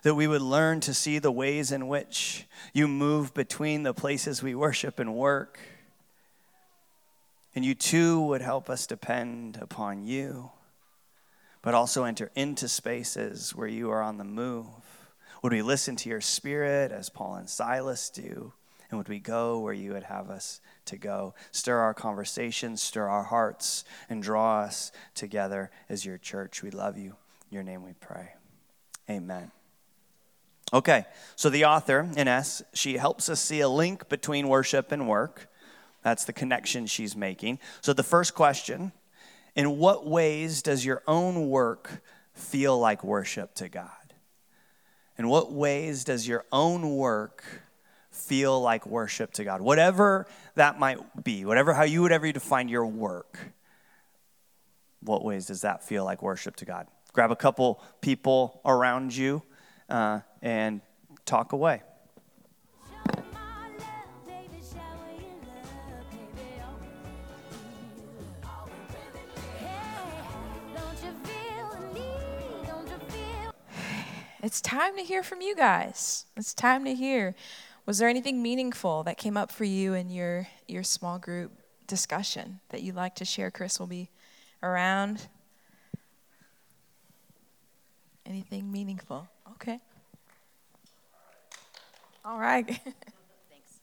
that 0.02 0.14
we 0.14 0.26
would 0.26 0.42
learn 0.42 0.80
to 0.80 0.94
see 0.94 1.18
the 1.18 1.32
ways 1.32 1.72
in 1.72 1.88
which 1.88 2.46
you 2.72 2.88
move 2.88 3.32
between 3.34 3.82
the 3.82 3.94
places 3.94 4.42
we 4.42 4.54
worship 4.54 4.98
and 4.98 5.14
work. 5.14 5.58
And 7.54 7.64
you 7.64 7.74
too 7.74 8.20
would 8.22 8.42
help 8.42 8.68
us 8.68 8.86
depend 8.86 9.58
upon 9.60 10.04
you, 10.04 10.50
but 11.60 11.74
also 11.74 12.04
enter 12.04 12.30
into 12.34 12.66
spaces 12.66 13.54
where 13.54 13.68
you 13.68 13.90
are 13.90 14.02
on 14.02 14.18
the 14.18 14.24
move. 14.24 14.66
Would 15.42 15.52
we 15.52 15.62
listen 15.62 15.96
to 15.96 16.08
your 16.08 16.20
spirit 16.20 16.92
as 16.92 17.08
Paul 17.08 17.34
and 17.34 17.48
Silas 17.48 18.10
do? 18.10 18.52
And 18.90 18.98
would 18.98 19.08
we 19.08 19.20
go 19.20 19.58
where 19.58 19.72
you 19.72 19.92
would 19.92 20.04
have 20.04 20.30
us 20.30 20.60
to 20.86 20.96
go? 20.96 21.34
Stir 21.50 21.78
our 21.78 21.94
conversations, 21.94 22.82
stir 22.82 23.08
our 23.08 23.24
hearts, 23.24 23.84
and 24.10 24.22
draw 24.22 24.60
us 24.60 24.92
together 25.14 25.70
as 25.88 26.04
your 26.04 26.18
church. 26.18 26.62
We 26.62 26.70
love 26.70 26.98
you. 26.98 27.16
In 27.50 27.54
your 27.54 27.62
name 27.62 27.84
we 27.84 27.94
pray. 27.94 28.34
Amen. 29.08 29.50
Okay, 30.72 31.04
so 31.36 31.50
the 31.50 31.66
author, 31.66 32.08
Ines, 32.16 32.62
she 32.72 32.96
helps 32.96 33.28
us 33.28 33.40
see 33.40 33.60
a 33.60 33.68
link 33.68 34.08
between 34.08 34.48
worship 34.48 34.90
and 34.90 35.06
work. 35.06 35.50
That's 36.02 36.24
the 36.24 36.32
connection 36.32 36.86
she's 36.86 37.14
making. 37.14 37.58
So 37.82 37.92
the 37.92 38.02
first 38.02 38.34
question 38.34 38.92
In 39.54 39.78
what 39.78 40.06
ways 40.06 40.62
does 40.62 40.84
your 40.84 41.02
own 41.06 41.48
work 41.48 42.02
feel 42.32 42.78
like 42.78 43.04
worship 43.04 43.54
to 43.56 43.68
God? 43.68 43.90
In 45.18 45.28
what 45.28 45.52
ways 45.52 46.04
does 46.04 46.26
your 46.26 46.46
own 46.50 46.96
work 46.96 47.44
feel 48.10 48.60
like 48.60 48.86
worship 48.86 49.34
to 49.34 49.44
God? 49.44 49.60
Whatever 49.60 50.26
that 50.54 50.78
might 50.78 51.22
be, 51.22 51.44
whatever 51.44 51.74
how 51.74 51.82
you 51.82 52.00
would 52.00 52.12
ever 52.12 52.32
define 52.32 52.68
your 52.68 52.86
work, 52.86 53.38
what 55.00 55.22
ways 55.22 55.46
does 55.46 55.60
that 55.60 55.84
feel 55.84 56.04
like 56.04 56.22
worship 56.22 56.56
to 56.56 56.64
God? 56.64 56.86
Grab 57.12 57.30
a 57.30 57.36
couple 57.36 57.82
people 58.00 58.62
around 58.64 59.14
you 59.14 59.42
uh, 59.90 60.20
and 60.42 60.80
talk 61.24 61.52
away. 61.52 61.82
It's 74.42 74.60
time 74.60 74.96
to 74.96 75.04
hear 75.04 75.22
from 75.22 75.40
you 75.40 75.54
guys. 75.54 76.26
It's 76.36 76.52
time 76.52 76.84
to 76.86 76.94
hear. 76.94 77.36
Was 77.86 77.98
there 77.98 78.08
anything 78.08 78.42
meaningful 78.42 79.04
that 79.04 79.16
came 79.16 79.36
up 79.36 79.52
for 79.52 79.62
you 79.62 79.94
in 79.94 80.10
your, 80.10 80.48
your 80.66 80.82
small 80.82 81.20
group 81.20 81.52
discussion 81.86 82.58
that 82.70 82.82
you'd 82.82 82.96
like 82.96 83.14
to 83.16 83.24
share? 83.24 83.52
Chris 83.52 83.78
will 83.78 83.86
be 83.86 84.10
around. 84.60 85.28
Anything 88.26 88.72
meaningful? 88.72 89.28
Okay. 89.52 89.78
All 92.24 92.38
right. 92.38 92.66
Thanks. 93.50 93.80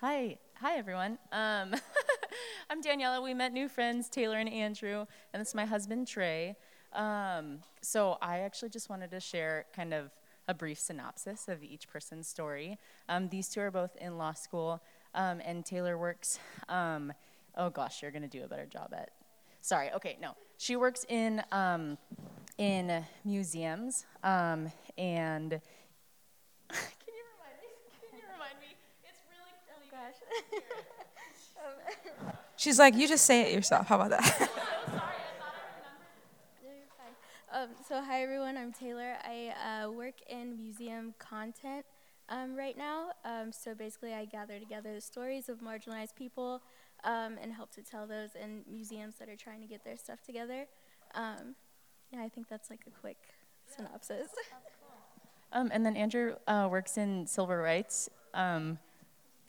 Hi. 0.00 0.36
Hi, 0.60 0.76
everyone. 0.76 1.18
Um, 1.32 1.74
I'm 2.70 2.82
Daniela. 2.82 3.22
We 3.22 3.32
met 3.32 3.52
new 3.52 3.68
friends, 3.68 4.10
Taylor 4.10 4.36
and 4.36 4.48
Andrew, 4.48 5.06
and 5.32 5.40
this 5.40 5.48
is 5.48 5.54
my 5.54 5.64
husband, 5.64 6.06
Trey. 6.06 6.56
Um, 6.92 7.60
so 7.80 8.18
I 8.20 8.40
actually 8.40 8.68
just 8.68 8.90
wanted 8.90 9.10
to 9.10 9.20
share 9.20 9.64
kind 9.74 9.94
of 9.94 10.10
a 10.48 10.54
brief 10.54 10.78
synopsis 10.78 11.48
of 11.48 11.62
each 11.62 11.88
person's 11.88 12.28
story. 12.28 12.78
Um, 13.08 13.28
these 13.30 13.48
two 13.48 13.60
are 13.60 13.70
both 13.70 13.96
in 13.96 14.18
law 14.18 14.32
school, 14.34 14.82
um, 15.14 15.40
and 15.44 15.64
Taylor 15.64 15.96
works. 15.96 16.38
Um, 16.68 17.12
oh 17.56 17.70
gosh, 17.70 18.02
you're 18.02 18.10
gonna 18.10 18.28
do 18.28 18.44
a 18.44 18.48
better 18.48 18.66
job 18.66 18.92
at. 18.92 19.10
Sorry. 19.62 19.90
Okay, 19.92 20.18
no. 20.20 20.32
She 20.58 20.76
works 20.76 21.06
in 21.08 21.42
um, 21.52 21.96
in 22.58 23.04
museums 23.24 24.04
um, 24.22 24.70
and 24.98 25.60
can 26.68 27.14
you 27.14 27.22
remind 27.38 27.56
me? 27.62 27.70
Can 28.10 28.18
you 28.18 28.26
remind 28.32 28.58
me? 28.58 28.74
It's 29.06 29.22
really, 29.30 29.54
really 29.70 29.86
oh 29.86 29.94
gosh. 29.94 30.15
She's 32.56 32.78
like, 32.78 32.94
you 32.94 33.06
just 33.06 33.26
say 33.26 33.42
it 33.42 33.54
yourself. 33.54 33.86
How 33.86 34.00
about 34.00 34.10
that? 34.10 34.50
Um, 37.52 37.68
so, 37.88 38.02
hi 38.02 38.22
everyone, 38.22 38.58
I'm 38.58 38.70
Taylor. 38.70 39.14
I 39.24 39.84
uh, 39.86 39.90
work 39.90 40.16
in 40.28 40.58
museum 40.58 41.14
content 41.18 41.86
um, 42.28 42.54
right 42.54 42.76
now. 42.76 43.12
Um, 43.24 43.50
so, 43.50 43.74
basically, 43.74 44.12
I 44.12 44.26
gather 44.26 44.58
together 44.58 44.92
the 44.92 45.00
stories 45.00 45.48
of 45.48 45.60
marginalized 45.60 46.16
people 46.16 46.60
um, 47.04 47.38
and 47.40 47.54
help 47.54 47.70
to 47.76 47.82
tell 47.82 48.06
those 48.06 48.30
in 48.34 48.62
museums 48.70 49.14
that 49.20 49.30
are 49.30 49.36
trying 49.36 49.62
to 49.62 49.66
get 49.66 49.84
their 49.84 49.96
stuff 49.96 50.20
together. 50.22 50.66
Um, 51.14 51.54
yeah, 52.12 52.22
I 52.22 52.28
think 52.28 52.48
that's 52.48 52.68
like 52.68 52.80
a 52.86 52.90
quick 52.90 53.16
synopsis. 53.74 54.28
Um, 55.52 55.70
and 55.72 55.86
then 55.86 55.96
Andrew 55.96 56.34
uh, 56.46 56.68
works 56.70 56.98
in 56.98 57.26
civil 57.26 57.56
rights, 57.56 58.10
um, 58.34 58.78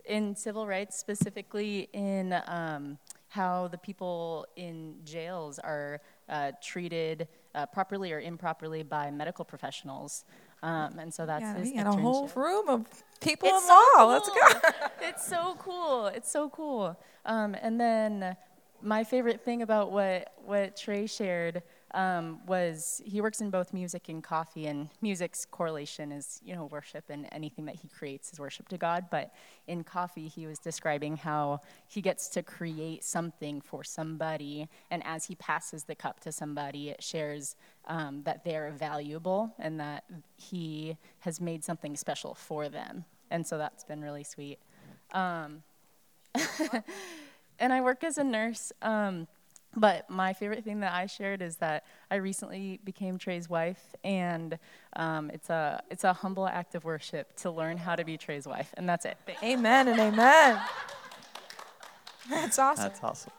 in 0.07 0.35
civil 0.35 0.67
rights 0.67 0.97
specifically 0.97 1.89
in 1.93 2.33
um, 2.47 2.97
how 3.29 3.67
the 3.67 3.77
people 3.77 4.45
in 4.55 4.95
jails 5.03 5.59
are 5.59 6.01
uh, 6.29 6.51
treated 6.61 7.27
uh, 7.55 7.65
properly 7.65 8.11
or 8.13 8.19
improperly 8.19 8.83
by 8.83 9.11
medical 9.11 9.43
professionals. 9.45 10.25
Um, 10.63 10.97
and 10.99 11.13
so 11.13 11.25
that's 11.25 11.41
yeah, 11.41 11.55
his 11.57 11.69
we 11.71 11.75
got 11.77 11.87
a 11.87 11.91
whole 11.91 12.27
room 12.35 12.67
of 12.67 12.85
people 13.21 13.49
It's 13.49 13.63
in 13.63 13.67
so 13.67 13.73
law. 13.73 13.85
cool. 13.95 14.07
Let's 14.07 14.29
go. 14.29 14.87
it's 15.07 15.27
so 15.27 15.55
cool. 15.59 16.07
It's 16.07 16.31
so 16.31 16.49
cool. 16.49 16.99
Um, 17.25 17.55
and 17.61 17.79
then 17.79 18.35
my 18.81 19.03
favorite 19.03 19.41
thing 19.41 19.61
about 19.61 19.91
what 19.91 20.33
what 20.45 20.75
Trey 20.77 21.05
shared 21.07 21.61
um, 21.91 22.39
was 22.45 23.01
he 23.05 23.21
works 23.21 23.41
in 23.41 23.49
both 23.49 23.73
music 23.73 24.09
and 24.09 24.23
coffee, 24.23 24.67
and 24.67 24.89
music's 25.01 25.45
correlation 25.45 26.11
is 26.11 26.41
you 26.43 26.55
know 26.55 26.65
worship, 26.65 27.05
and 27.09 27.27
anything 27.31 27.65
that 27.65 27.75
he 27.75 27.87
creates 27.87 28.33
is 28.33 28.39
worship 28.39 28.67
to 28.69 28.77
God. 28.77 29.05
But 29.09 29.33
in 29.67 29.83
coffee, 29.83 30.27
he 30.27 30.47
was 30.47 30.59
describing 30.59 31.17
how 31.17 31.61
he 31.87 32.01
gets 32.01 32.27
to 32.29 32.43
create 32.43 33.03
something 33.03 33.61
for 33.61 33.83
somebody, 33.83 34.67
and 34.91 35.01
as 35.05 35.25
he 35.25 35.35
passes 35.35 35.85
the 35.85 35.95
cup 35.95 36.19
to 36.21 36.31
somebody, 36.31 36.89
it 36.89 37.01
shares 37.01 37.55
um, 37.87 38.21
that 38.23 38.43
they're 38.43 38.71
valuable 38.71 39.53
and 39.57 39.79
that 39.79 40.03
he 40.35 40.97
has 41.19 41.39
made 41.39 41.63
something 41.63 41.95
special 41.95 42.35
for 42.35 42.69
them. 42.69 43.05
And 43.31 43.45
so 43.45 43.57
that's 43.57 43.83
been 43.83 44.01
really 44.01 44.23
sweet. 44.23 44.59
Um, 45.11 45.63
and 47.59 47.73
I 47.73 47.81
work 47.81 48.03
as 48.03 48.17
a 48.17 48.23
nurse. 48.23 48.71
Um, 48.81 49.27
but 49.77 50.09
my 50.09 50.33
favorite 50.33 50.63
thing 50.65 50.81
that 50.81 50.93
I 50.93 51.05
shared 51.05 51.41
is 51.41 51.55
that 51.57 51.85
I 52.11 52.15
recently 52.15 52.79
became 52.83 53.17
Trey's 53.17 53.49
wife, 53.49 53.95
and 54.03 54.59
um, 54.95 55.29
it's 55.29 55.49
a 55.49 55.81
it's 55.89 56.03
a 56.03 56.11
humble 56.11 56.47
act 56.47 56.75
of 56.75 56.83
worship 56.83 57.35
to 57.37 57.51
learn 57.51 57.77
how 57.77 57.95
to 57.95 58.03
be 58.03 58.17
Trey's 58.17 58.47
wife, 58.47 58.73
and 58.75 58.89
that's 58.89 59.05
it. 59.05 59.17
Thanks. 59.25 59.41
amen 59.43 59.87
and 59.87 59.99
amen. 59.99 60.59
That's 62.29 62.59
awesome. 62.59 62.83
That's 62.83 63.03
awesome. 63.03 63.31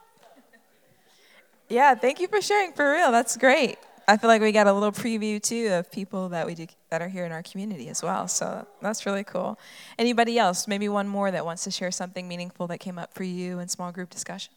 Yeah, 1.68 1.95
thank 1.95 2.21
you 2.21 2.28
for 2.28 2.40
sharing. 2.40 2.73
For 2.73 2.92
real, 2.92 3.12
that's 3.12 3.37
great. 3.37 3.76
I 4.11 4.16
feel 4.16 4.28
like 4.28 4.40
we 4.40 4.52
got 4.52 4.66
a 4.66 4.73
little 4.73 4.90
preview 4.90 5.42
too 5.42 5.68
of 5.75 5.92
people 5.92 6.30
that 6.30 6.47
we 6.47 6.54
do 6.54 6.66
that 6.88 7.02
are 7.02 7.09
here 7.09 7.26
in 7.26 7.33
our 7.33 7.42
community 7.42 7.90
as 7.90 8.02
well. 8.02 8.26
So 8.26 8.66
that's 8.80 9.04
really 9.04 9.23
cool. 9.23 9.59
Anybody 9.99 10.38
else? 10.38 10.66
Maybe 10.66 10.88
one 10.88 11.07
more 11.07 11.30
that 11.30 11.45
wants 11.45 11.64
to 11.64 11.71
share 11.71 11.90
something 11.90 12.26
meaningful 12.26 12.66
that 12.68 12.78
came 12.78 12.99
up 12.99 13.12
for 13.12 13.25
you 13.25 13.59
in 13.59 13.68
small 13.68 13.92
group 13.92 14.09
discussion. 14.09 14.54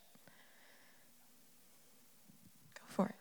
Go 2.76 2.84
for 2.88 3.08
it. 3.08 3.16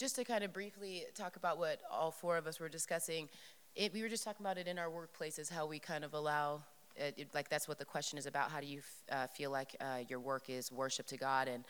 Just, 0.00 0.16
to 0.16 0.24
kind 0.24 0.42
of 0.42 0.54
briefly 0.54 1.04
talk 1.14 1.36
about 1.36 1.58
what 1.58 1.82
all 1.90 2.10
four 2.10 2.38
of 2.38 2.46
us 2.46 2.58
were 2.58 2.70
discussing, 2.70 3.28
it, 3.76 3.92
we 3.92 4.00
were 4.00 4.08
just 4.08 4.24
talking 4.24 4.46
about 4.46 4.56
it 4.56 4.66
in 4.66 4.78
our 4.78 4.88
workplaces, 4.88 5.52
how 5.52 5.66
we 5.66 5.78
kind 5.78 6.04
of 6.04 6.14
allow, 6.14 6.62
it, 6.96 7.12
it, 7.18 7.28
like 7.34 7.50
that's 7.50 7.68
what 7.68 7.78
the 7.78 7.84
question 7.84 8.18
is 8.18 8.24
about. 8.24 8.50
How 8.50 8.60
do 8.60 8.66
you 8.66 8.78
f- 8.78 9.14
uh, 9.14 9.26
feel 9.26 9.50
like 9.50 9.76
uh, 9.78 9.98
your 10.08 10.18
work 10.18 10.48
is 10.48 10.72
worship 10.72 11.06
to 11.08 11.18
God? 11.18 11.48
And 11.48 11.64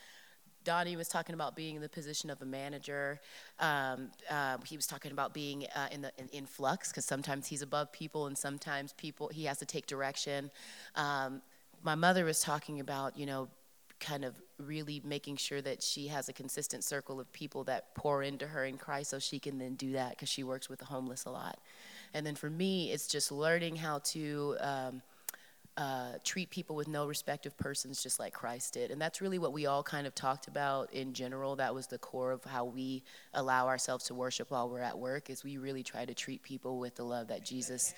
Donnie 0.63 0.95
was 0.97 1.09
talking 1.09 1.35
about 1.35 1.57
being 1.57 1.75
in 1.75 1.83
the 1.83 1.89
position 1.89 2.31
of 2.31 2.41
a 2.41 2.45
manager. 2.45 3.21
Um, 3.59 4.13
um, 4.31 4.61
he 4.65 4.77
was 4.77 4.87
talking 4.87 5.11
about 5.11 5.35
being 5.35 5.67
uh, 5.75 5.89
in 5.91 6.03
the 6.03 6.13
in, 6.17 6.28
in 6.28 6.47
flux 6.47 6.91
because 6.91 7.07
sometimes 7.07 7.49
he's 7.49 7.63
above 7.63 7.91
people 7.91 8.28
and 8.28 8.39
sometimes 8.39 8.93
people 8.93 9.26
he 9.26 9.47
has 9.47 9.59
to 9.59 9.67
take 9.67 9.89
direction. 9.89 10.52
Um, 10.95 11.43
my 11.83 11.97
mother 11.97 12.25
was 12.25 12.41
talking 12.41 12.78
about 12.78 13.19
you 13.19 13.26
know 13.26 13.49
kind 14.00 14.25
of 14.25 14.34
really 14.58 15.00
making 15.04 15.36
sure 15.36 15.60
that 15.63 15.82
she 15.82 16.08
has 16.08 16.28
a 16.28 16.32
consistent 16.32 16.84
circle 16.84 17.21
of 17.21 17.32
people 17.32 17.65
that 17.65 17.95
pour 17.95 18.23
into 18.23 18.47
her 18.47 18.65
in 18.65 18.76
Christ 18.76 19.10
so 19.10 19.19
she 19.19 19.39
can 19.39 19.58
then 19.58 19.75
do 19.75 19.93
that 19.93 20.10
because 20.10 20.28
she 20.28 20.43
works 20.43 20.69
with 20.69 20.78
the 20.78 20.84
homeless 20.86 21.25
a 21.25 21.30
lot. 21.30 21.58
And 22.15 22.26
then 22.26 22.34
for 22.34 22.50
me, 22.50 22.91
it's 22.91 23.06
just 23.06 23.30
learning 23.30 23.76
how 23.76 23.99
to 23.99 24.56
um, 24.60 25.02
uh, 25.76 26.13
treat 26.25 26.50
people 26.50 26.76
with 26.76 26.89
no 26.89 27.06
respect 27.06 27.47
of 27.47 27.56
persons 27.56 28.02
just 28.02 28.19
like 28.19 28.32
Christ 28.32 28.75
did. 28.75 28.91
And 28.91 29.00
that's 29.00 29.21
really 29.21 29.39
what 29.39 29.52
we 29.52 29.67
all 29.67 29.82
kind 29.82 30.06
of 30.06 30.15
talked 30.15 30.49
about 30.49 30.93
in 30.93 31.13
general. 31.13 31.56
That 31.56 31.75
was 31.75 31.86
the 31.86 31.99
core 31.99 32.32
of 32.32 32.45
how 32.45 32.65
we 32.65 33.02
allow 33.34 33.67
ourselves 33.67 34.04
to 34.06 34.15
worship 34.15 34.50
while 34.50 34.69
we're 34.69 34.80
at 34.80 34.99
work 34.99 35.30
is 35.30 35.45
we 35.45 35.56
really 35.56 35.82
try 35.82 36.04
to 36.04 36.15
treat 36.15 36.43
people 36.43 36.78
with 36.78 36.97
the 36.97 37.04
love 37.04 37.28
that 37.28 37.45
Jesus 37.45 37.95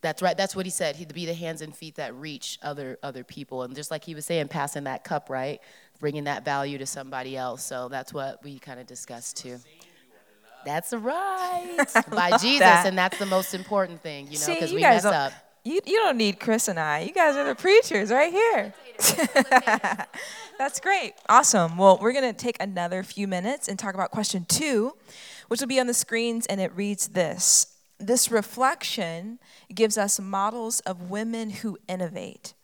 that's 0.00 0.22
right. 0.22 0.36
That's 0.36 0.54
what 0.54 0.66
he 0.66 0.70
said. 0.70 0.96
He'd 0.96 1.12
be 1.12 1.26
the 1.26 1.34
hands 1.34 1.60
and 1.60 1.74
feet 1.74 1.96
that 1.96 2.14
reach 2.14 2.58
other 2.62 2.98
other 3.02 3.24
people, 3.24 3.62
and 3.62 3.74
just 3.74 3.90
like 3.90 4.04
he 4.04 4.14
was 4.14 4.26
saying, 4.26 4.48
passing 4.48 4.84
that 4.84 5.04
cup, 5.04 5.28
right, 5.28 5.60
bringing 6.00 6.24
that 6.24 6.44
value 6.44 6.78
to 6.78 6.86
somebody 6.86 7.36
else. 7.36 7.64
So 7.64 7.88
that's 7.88 8.12
what 8.12 8.42
we 8.44 8.58
kind 8.58 8.78
of 8.80 8.86
discussed 8.86 9.38
too. 9.38 9.58
That's 10.64 10.92
right. 10.92 11.86
By 12.10 12.36
Jesus, 12.36 12.60
that. 12.60 12.86
and 12.86 12.96
that's 12.96 13.18
the 13.18 13.26
most 13.26 13.54
important 13.54 14.02
thing, 14.02 14.26
you 14.30 14.38
know, 14.38 14.46
because 14.54 14.72
we 14.72 14.82
mess 14.82 15.04
up. 15.04 15.32
You, 15.64 15.80
you 15.84 15.96
don't 15.96 16.16
need 16.16 16.40
Chris 16.40 16.68
and 16.68 16.78
I. 16.78 17.00
You 17.00 17.12
guys 17.12 17.36
are 17.36 17.44
the 17.44 17.54
preachers 17.54 18.10
right 18.10 18.32
here. 18.32 18.74
That's 20.58 20.80
great. 20.80 21.12
Awesome. 21.28 21.76
Well, 21.76 21.98
we're 22.00 22.12
going 22.12 22.32
to 22.32 22.36
take 22.36 22.56
another 22.60 23.02
few 23.02 23.28
minutes 23.28 23.68
and 23.68 23.78
talk 23.78 23.94
about 23.94 24.10
question 24.10 24.46
two, 24.48 24.94
which 25.48 25.60
will 25.60 25.66
be 25.66 25.78
on 25.78 25.86
the 25.86 25.94
screens, 25.94 26.46
and 26.46 26.60
it 26.60 26.74
reads 26.74 27.08
this 27.08 27.77
This 27.98 28.30
reflection 28.30 29.40
gives 29.74 29.98
us 29.98 30.20
models 30.20 30.80
of 30.80 31.10
women 31.10 31.50
who 31.50 31.78
innovate. 31.88 32.54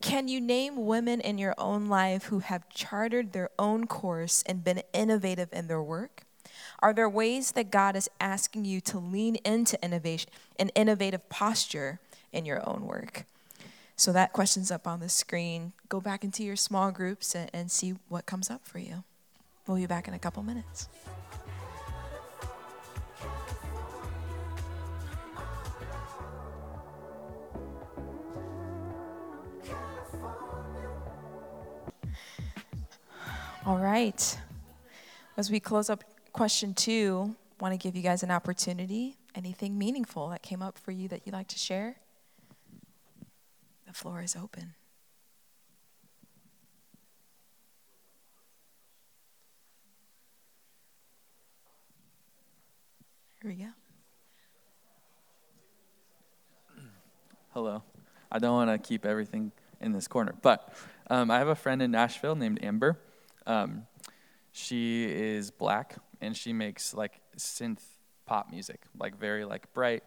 Can 0.00 0.28
you 0.28 0.40
name 0.40 0.86
women 0.86 1.20
in 1.20 1.38
your 1.38 1.54
own 1.58 1.88
life 1.88 2.24
who 2.24 2.40
have 2.40 2.68
chartered 2.70 3.32
their 3.32 3.50
own 3.58 3.86
course 3.86 4.42
and 4.46 4.64
been 4.64 4.82
innovative 4.92 5.48
in 5.52 5.68
their 5.68 5.82
work? 5.82 6.22
Are 6.80 6.92
there 6.92 7.08
ways 7.08 7.52
that 7.52 7.70
God 7.70 7.94
is 7.94 8.08
asking 8.18 8.64
you 8.64 8.80
to 8.82 8.98
lean 8.98 9.36
into 9.36 9.82
innovation, 9.84 10.30
an 10.58 10.70
innovative 10.70 11.28
posture 11.28 12.00
in 12.32 12.44
your 12.44 12.66
own 12.68 12.86
work? 12.86 13.26
So 13.94 14.12
that 14.12 14.32
question's 14.32 14.70
up 14.70 14.86
on 14.86 15.00
the 15.00 15.10
screen. 15.10 15.74
Go 15.88 16.00
back 16.00 16.24
into 16.24 16.42
your 16.42 16.56
small 16.56 16.90
groups 16.90 17.34
and, 17.34 17.50
and 17.52 17.70
see 17.70 17.94
what 18.08 18.24
comes 18.24 18.50
up 18.50 18.66
for 18.66 18.78
you. 18.78 19.04
We'll 19.66 19.76
be 19.76 19.86
back 19.86 20.08
in 20.08 20.14
a 20.14 20.18
couple 20.18 20.42
minutes. 20.42 20.88
All 33.66 33.76
right. 33.76 34.38
As 35.36 35.50
we 35.50 35.60
close 35.60 35.90
up 35.90 36.02
question 36.32 36.72
two, 36.72 37.36
want 37.60 37.74
to 37.74 37.78
give 37.78 37.94
you 37.94 38.00
guys 38.00 38.22
an 38.22 38.30
opportunity. 38.30 39.18
Anything 39.34 39.76
meaningful 39.76 40.30
that 40.30 40.40
came 40.40 40.62
up 40.62 40.78
for 40.78 40.92
you 40.92 41.08
that 41.08 41.26
you'd 41.26 41.34
like 41.34 41.48
to 41.48 41.58
share? 41.58 41.96
The 43.86 43.92
floor 43.92 44.22
is 44.22 44.34
open. 44.34 44.72
Here 53.42 53.50
we 53.50 53.56
go. 53.56 53.66
Hello. 57.52 57.82
I 58.32 58.38
don't 58.38 58.54
want 58.54 58.70
to 58.70 58.78
keep 58.88 59.04
everything 59.04 59.52
in 59.82 59.92
this 59.92 60.08
corner, 60.08 60.34
but 60.40 60.72
um, 61.10 61.30
I 61.30 61.38
have 61.38 61.48
a 61.48 61.54
friend 61.54 61.82
in 61.82 61.90
Nashville 61.90 62.36
named 62.36 62.58
Amber. 62.62 62.98
Um, 63.46 63.86
she 64.52 65.04
is 65.04 65.50
black 65.50 65.96
and 66.20 66.36
she 66.36 66.52
makes 66.52 66.94
like 66.94 67.20
synth 67.36 67.82
pop 68.26 68.50
music, 68.50 68.82
like 68.98 69.18
very 69.18 69.44
like 69.44 69.72
bright, 69.72 70.02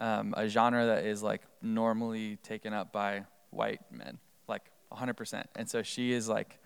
um, 0.00 0.34
a 0.36 0.48
genre 0.48 0.86
that 0.86 1.04
is 1.04 1.22
like 1.22 1.42
normally 1.62 2.36
taken 2.36 2.72
up 2.72 2.92
by 2.92 3.24
white 3.50 3.80
men, 3.90 4.18
like 4.46 4.70
100%. 4.92 5.44
And 5.56 5.68
so 5.68 5.82
she 5.82 6.12
is 6.12 6.28
like 6.28 6.58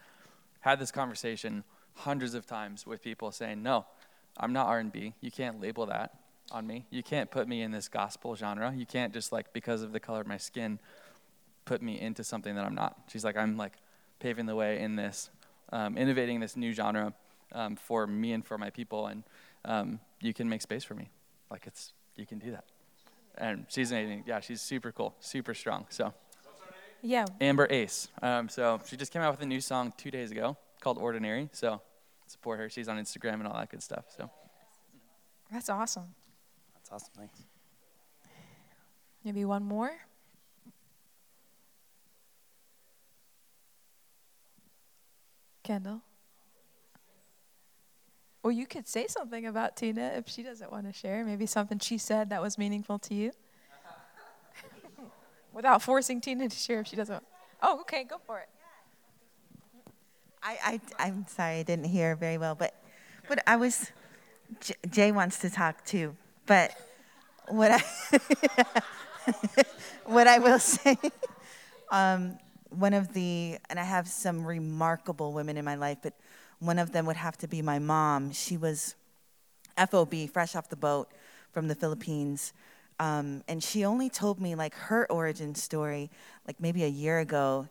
had 0.61 0.79
this 0.79 0.93
conversation 0.93 1.65
hundreds 1.95 2.35
of 2.35 2.47
times 2.47 2.87
with 2.87 3.03
people 3.03 3.33
saying, 3.33 3.63
"No, 3.63 3.87
I'm 4.37 4.53
not 4.53 4.67
R&B. 4.67 5.15
You 5.21 5.31
can't 5.31 5.61
label 5.61 5.87
that 5.87 6.19
on 6.51 6.67
me. 6.67 6.87
You 6.91 7.03
can't 7.03 7.31
put 7.31 7.49
me 7.49 7.63
in 7.63 7.71
this 7.71 7.89
gospel 7.89 8.35
genre. 8.35 8.73
You 8.75 8.87
can't 8.87 9.13
just 9.13 9.33
like 9.33 9.53
because 9.53 9.83
of 9.83 9.93
the 9.93 10.01
color 10.01 10.21
of 10.21 10.27
my 10.27 10.37
skin 10.37 10.79
put 11.65 11.83
me 11.83 12.01
into 12.01 12.25
something 12.25 12.55
that 12.55 12.65
I'm 12.65 12.75
not." 12.75 12.97
She's 13.09 13.25
like, 13.25 13.37
"I'm 13.37 13.57
like 13.57 13.75
paving 14.21 14.47
the 14.47 14.55
way 14.55 14.81
in 14.81 14.97
this, 14.97 15.31
um, 15.73 15.99
innovating 15.99 16.41
this 16.41 16.57
new 16.57 16.73
genre 16.73 17.13
um, 17.53 17.77
for 17.77 18.07
me 18.07 18.33
and 18.33 18.45
for 18.45 18.59
my 18.59 18.71
people, 18.71 19.07
and 19.07 19.25
um, 19.65 20.01
you 20.21 20.33
can 20.33 20.49
make 20.49 20.63
space 20.63 20.85
for 20.85 20.95
me. 20.95 21.11
Like 21.51 21.67
it's 21.67 21.93
you 22.17 22.27
can 22.27 22.39
do 22.39 22.53
that." 22.53 22.65
And 23.37 23.67
she's 23.69 23.91
amazing. 23.91 24.25
Yeah, 24.27 24.41
she's 24.41 24.61
super 24.61 24.93
cool, 24.93 25.15
super 25.21 25.55
strong. 25.55 25.87
So. 25.89 26.13
Yeah. 27.05 27.25
Amber 27.41 27.67
Ace. 27.69 28.07
Um, 28.23 28.49
so 28.49 28.81
she 28.87 28.97
just 28.97 29.13
came 29.13 29.23
out 29.23 29.33
with 29.33 29.43
a 29.43 29.47
new 29.47 29.61
song 29.61 29.93
two 29.97 30.13
days 30.13 30.31
ago 30.31 30.57
called 30.81 30.99
Ordinary. 30.99 31.49
So 31.53 31.83
support 32.29 32.61
her. 32.61 32.69
She's 32.69 32.89
on 32.89 32.97
Instagram 32.97 33.35
and 33.35 33.49
all 33.49 33.55
that 33.55 33.71
good 33.71 33.83
stuff. 33.83 34.05
So 34.17 34.31
That's 35.51 35.69
awesome. 35.69 36.15
That's 36.75 36.93
awesome. 36.93 37.13
Thanks. 37.19 37.43
Maybe 39.25 39.45
one 39.45 39.65
more? 39.65 39.91
Kendall? 45.73 46.03
Well, 48.43 48.53
you 48.53 48.67
could 48.67 48.87
say 48.87 49.07
something 49.07 49.47
about 49.47 49.75
Tina 49.75 50.13
if 50.17 50.29
she 50.29 50.43
doesn't 50.43 50.71
want 50.71 50.85
to 50.85 50.93
share. 50.93 51.25
Maybe 51.25 51.47
something 51.47 51.79
she 51.79 51.97
said 51.97 52.29
that 52.29 52.43
was 52.43 52.59
meaningful 52.59 52.99
to 52.99 53.15
you. 53.15 53.33
Without 55.55 55.81
forcing 55.81 56.21
Tina 56.21 56.47
to 56.47 56.55
share 56.55 56.81
if 56.81 56.89
she 56.89 56.97
doesn't. 56.97 57.25
Oh, 57.63 57.81
okay, 57.81 58.05
go 58.05 58.19
for 58.27 58.41
it. 58.41 58.51
I, 60.43 60.59
I, 60.99 61.07
I'm 61.07 61.25
sorry, 61.27 61.61
I 61.61 61.63
didn't 61.63 61.87
hear 61.87 62.17
very 62.17 62.37
well, 62.37 62.55
but, 62.55 62.75
but 63.27 63.43
I 63.47 63.57
was, 63.57 63.93
J- 64.61 64.75
Jay 64.91 65.11
wants 65.11 65.39
to 65.39 65.49
talk 65.49 65.87
too, 65.87 66.15
but 66.45 66.75
what 67.49 67.71
I, 67.71 67.83
what 70.05 70.27
I 70.27 70.39
will 70.39 70.59
say, 70.59 70.99
um, 71.91 72.37
one 72.79 72.95
of 72.95 73.13
the, 73.13 73.59
and 73.69 73.79
I 73.79 73.85
have 73.85 74.09
some 74.09 74.45
remarkable 74.45 75.33
women 75.33 75.57
in 75.57 75.65
my 75.65 75.75
life, 75.75 75.99
but 76.03 76.15
one 76.59 76.79
of 76.79 76.93
them 76.93 77.07
would 77.07 77.17
have 77.17 77.37
to 77.39 77.49
be 77.49 77.63
my 77.63 77.79
mom. 77.79 78.33
She 78.33 78.57
was 78.57 78.95
FOB, 79.77 80.29
fresh 80.33 80.55
off 80.55 80.69
the 80.69 80.77
boat 80.77 81.11
from 81.51 81.69
the 81.69 81.75
Philippines. 81.75 82.53
Um, 82.99 83.43
and 83.49 83.63
she 83.63 83.85
only 83.85 84.09
told 84.09 84.41
me 84.41 84.55
like 84.55 84.75
her 84.75 85.11
origin 85.11 85.55
story, 85.55 86.11
like 86.47 86.61
maybe 86.61 86.85
a 86.85 86.89
year 86.89 87.19
ago. 87.19 87.69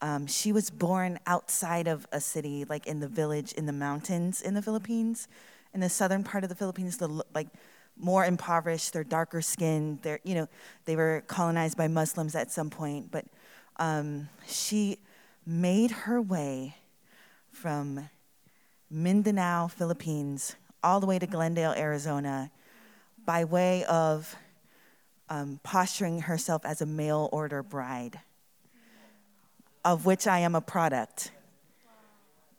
Um, 0.00 0.26
she 0.26 0.52
was 0.52 0.68
born 0.68 1.18
outside 1.26 1.88
of 1.88 2.06
a 2.12 2.20
city, 2.20 2.66
like 2.68 2.86
in 2.86 3.00
the 3.00 3.08
village 3.08 3.52
in 3.52 3.66
the 3.66 3.72
mountains 3.72 4.42
in 4.42 4.54
the 4.54 4.60
Philippines, 4.60 5.28
in 5.72 5.80
the 5.80 5.88
southern 5.88 6.22
part 6.22 6.44
of 6.44 6.50
the 6.50 6.56
Philippines, 6.56 6.98
the 6.98 7.24
like 7.34 7.48
more 7.96 8.24
impoverished. 8.26 8.92
They're 8.92 9.04
darker 9.04 9.40
skinned. 9.40 10.02
They're 10.02 10.20
you 10.24 10.34
know 10.34 10.48
they 10.84 10.96
were 10.96 11.24
colonized 11.28 11.78
by 11.78 11.88
Muslims 11.88 12.34
at 12.34 12.50
some 12.50 12.68
point, 12.68 13.10
but 13.10 13.24
um, 13.76 14.28
she 14.46 14.98
made 15.46 15.90
her 15.90 16.20
way 16.20 16.76
from 17.50 18.08
Mindanao, 18.90 19.68
Philippines, 19.68 20.56
all 20.82 21.00
the 21.00 21.06
way 21.06 21.18
to 21.18 21.26
Glendale, 21.26 21.72
Arizona, 21.72 22.50
by 23.24 23.44
way 23.44 23.84
of 23.84 24.36
um, 25.28 25.58
posturing 25.62 26.20
herself 26.20 26.64
as 26.64 26.82
a 26.82 26.86
mail 26.86 27.28
order 27.32 27.62
bride, 27.62 28.20
of 29.84 30.04
which 30.06 30.26
I 30.26 30.40
am 30.40 30.54
a 30.54 30.60
product. 30.60 31.30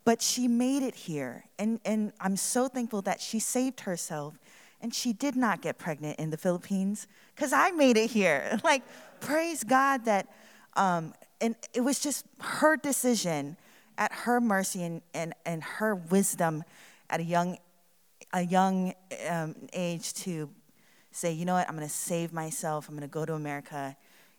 But 0.04 0.22
she 0.22 0.48
made 0.48 0.84
it 0.84 0.96
here, 0.96 1.46
and, 1.58 1.80
and 1.86 2.14
I'm 2.20 2.36
so 2.36 2.68
thankful 2.68 3.02
that 3.04 3.22
she 3.22 3.40
saved 3.40 3.82
herself 3.82 4.38
and 4.82 4.94
she 4.94 5.14
did 5.14 5.36
not 5.36 5.62
get 5.62 5.80
pregnant 5.80 6.20
in 6.20 6.30
the 6.30 6.38
Philippines 6.38 7.08
because 7.34 7.52
I 7.52 7.72
made 7.72 7.98
it 7.98 8.12
here. 8.12 8.60
Like, 8.64 8.84
praise 9.20 9.64
God 9.64 10.06
that, 10.06 10.28
um, 10.76 11.14
and 11.42 11.56
it 11.74 11.82
was 11.82 12.00
just 12.00 12.26
her 12.40 12.78
decision 12.78 13.58
at 13.98 14.12
her 14.12 14.42
mercy 14.42 14.84
and, 14.84 15.02
and, 15.14 15.34
and 15.46 15.64
her 15.64 15.96
wisdom 15.96 16.64
at 17.10 17.20
a 17.20 17.24
young, 17.24 17.58
a 18.34 18.42
young 18.42 18.94
um, 19.30 19.56
age 19.74 20.14
to 20.14 20.50
say, 21.12 21.32
you 21.32 21.46
know 21.46 21.54
what, 21.54 21.68
I'm 21.70 21.76
going 21.76 21.88
to 21.88 21.94
save 21.94 22.34
myself. 22.34 22.90
I'm 22.90 22.96
going 22.96 23.08
to 23.08 23.14
go 23.14 23.26
to 23.26 23.34
America. 23.34 23.96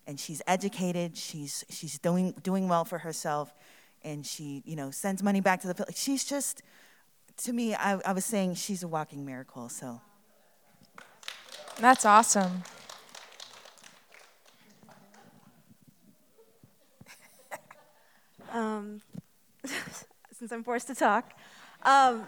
And 0.06 0.20
she's 0.20 0.42
educated. 0.46 1.16
She's, 1.16 1.64
she's 1.68 1.98
doing, 1.98 2.34
doing 2.42 2.68
well 2.68 2.84
for 2.84 2.98
herself. 2.98 3.52
And 4.04 4.24
she, 4.24 4.62
you 4.66 4.76
know, 4.76 4.90
sends 4.90 5.22
money 5.22 5.40
back 5.40 5.62
to 5.62 5.72
the, 5.72 5.86
she's 5.94 6.24
just, 6.24 6.62
to 7.38 7.52
me, 7.52 7.74
I, 7.74 7.98
I 8.04 8.12
was 8.12 8.24
saying 8.24 8.54
she's 8.54 8.82
a 8.82 8.88
walking 8.88 9.24
miracle. 9.24 9.68
So 9.68 10.00
That's 11.78 12.04
awesome. 12.04 12.62
Um, 18.56 19.02
since 20.32 20.50
I'm 20.50 20.64
forced 20.64 20.86
to 20.88 20.94
talk. 20.94 21.38
Um, 21.82 22.26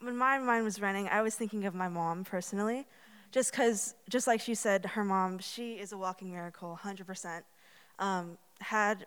when 0.00 0.16
my 0.16 0.38
mind 0.38 0.64
was 0.64 0.80
running, 0.80 1.08
I 1.08 1.22
was 1.22 1.34
thinking 1.36 1.64
of 1.64 1.74
my 1.74 1.88
mom 1.88 2.24
personally, 2.24 2.86
just 3.30 3.52
because, 3.52 3.94
just 4.08 4.26
like 4.26 4.40
she 4.40 4.54
said, 4.54 4.84
her 4.84 5.04
mom, 5.04 5.38
she 5.38 5.74
is 5.74 5.92
a 5.92 5.96
walking 5.96 6.32
miracle, 6.32 6.78
100%. 6.82 7.42
Um, 7.98 8.36
had 8.60 9.06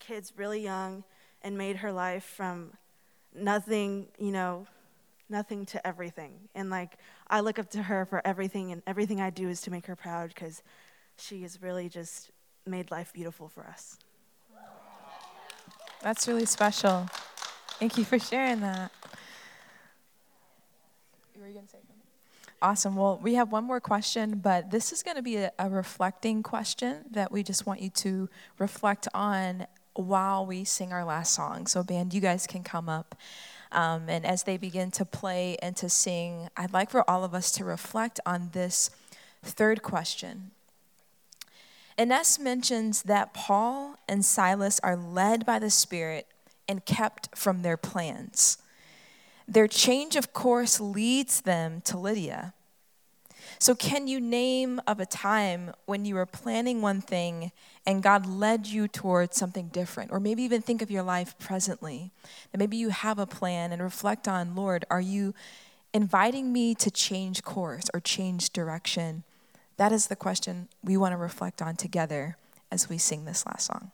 kids 0.00 0.32
really 0.36 0.62
young 0.62 1.04
and 1.42 1.56
made 1.58 1.76
her 1.76 1.92
life 1.92 2.24
from 2.24 2.72
nothing, 3.34 4.06
you 4.18 4.32
know, 4.32 4.66
nothing 5.28 5.66
to 5.66 5.86
everything. 5.86 6.32
And 6.54 6.70
like, 6.70 6.96
I 7.28 7.40
look 7.40 7.58
up 7.58 7.70
to 7.70 7.82
her 7.82 8.06
for 8.06 8.26
everything, 8.26 8.72
and 8.72 8.82
everything 8.86 9.20
I 9.20 9.30
do 9.30 9.48
is 9.48 9.60
to 9.62 9.70
make 9.70 9.86
her 9.86 9.96
proud 9.96 10.30
because 10.30 10.62
she 11.16 11.42
has 11.42 11.60
really 11.60 11.88
just 11.90 12.30
made 12.66 12.90
life 12.90 13.12
beautiful 13.12 13.48
for 13.48 13.66
us. 13.66 13.98
That's 16.04 16.28
really 16.28 16.44
special. 16.44 17.08
Thank 17.78 17.96
you 17.96 18.04
for 18.04 18.18
sharing 18.18 18.60
that. 18.60 18.92
Were 21.34 21.46
going 21.46 21.54
to 21.54 21.60
say 21.60 21.78
something? 21.78 21.96
Awesome. 22.60 22.94
Well, 22.94 23.18
we 23.22 23.36
have 23.36 23.50
one 23.50 23.64
more 23.64 23.80
question, 23.80 24.34
but 24.36 24.70
this 24.70 24.92
is 24.92 25.02
going 25.02 25.16
to 25.16 25.22
be 25.22 25.36
a, 25.36 25.50
a 25.58 25.70
reflecting 25.70 26.42
question 26.42 27.06
that 27.12 27.32
we 27.32 27.42
just 27.42 27.64
want 27.64 27.80
you 27.80 27.88
to 27.88 28.28
reflect 28.58 29.08
on 29.14 29.66
while 29.94 30.44
we 30.44 30.62
sing 30.62 30.92
our 30.92 31.06
last 31.06 31.32
song. 31.32 31.66
So, 31.66 31.82
band, 31.82 32.12
you 32.12 32.20
guys 32.20 32.46
can 32.46 32.62
come 32.64 32.90
up. 32.90 33.14
Um, 33.72 34.10
and 34.10 34.26
as 34.26 34.42
they 34.42 34.58
begin 34.58 34.90
to 34.90 35.06
play 35.06 35.56
and 35.62 35.74
to 35.76 35.88
sing, 35.88 36.50
I'd 36.54 36.74
like 36.74 36.90
for 36.90 37.08
all 37.08 37.24
of 37.24 37.32
us 37.32 37.50
to 37.52 37.64
reflect 37.64 38.20
on 38.26 38.50
this 38.52 38.90
third 39.42 39.82
question. 39.82 40.50
Ines 41.96 42.38
mentions 42.38 43.02
that 43.02 43.34
Paul 43.34 43.96
and 44.08 44.24
Silas 44.24 44.80
are 44.82 44.96
led 44.96 45.46
by 45.46 45.58
the 45.58 45.70
Spirit 45.70 46.26
and 46.68 46.84
kept 46.84 47.36
from 47.36 47.62
their 47.62 47.76
plans. 47.76 48.58
Their 49.46 49.68
change 49.68 50.16
of 50.16 50.32
course 50.32 50.80
leads 50.80 51.42
them 51.42 51.82
to 51.82 51.98
Lydia. 51.98 52.54
So, 53.58 53.74
can 53.74 54.08
you 54.08 54.20
name 54.20 54.80
of 54.86 55.00
a 55.00 55.06
time 55.06 55.72
when 55.84 56.04
you 56.04 56.14
were 56.14 56.26
planning 56.26 56.82
one 56.82 57.00
thing 57.00 57.52
and 57.86 58.02
God 58.02 58.26
led 58.26 58.66
you 58.66 58.88
towards 58.88 59.36
something 59.36 59.68
different? 59.68 60.10
Or 60.10 60.18
maybe 60.18 60.42
even 60.42 60.62
think 60.62 60.82
of 60.82 60.90
your 60.90 61.02
life 61.02 61.38
presently. 61.38 62.10
That 62.50 62.58
maybe 62.58 62.76
you 62.76 62.88
have 62.88 63.18
a 63.18 63.26
plan 63.26 63.70
and 63.70 63.82
reflect 63.82 64.26
on, 64.26 64.54
Lord, 64.54 64.84
are 64.90 65.00
you 65.00 65.34
inviting 65.92 66.52
me 66.52 66.74
to 66.76 66.90
change 66.90 67.42
course 67.42 67.84
or 67.92 68.00
change 68.00 68.50
direction? 68.50 69.24
That 69.76 69.92
is 69.92 70.06
the 70.06 70.16
question 70.16 70.68
we 70.82 70.96
want 70.96 71.12
to 71.12 71.16
reflect 71.16 71.60
on 71.60 71.76
together 71.76 72.36
as 72.70 72.88
we 72.88 72.98
sing 72.98 73.24
this 73.24 73.44
last 73.46 73.66
song. 73.66 73.90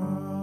Thou 0.00 0.39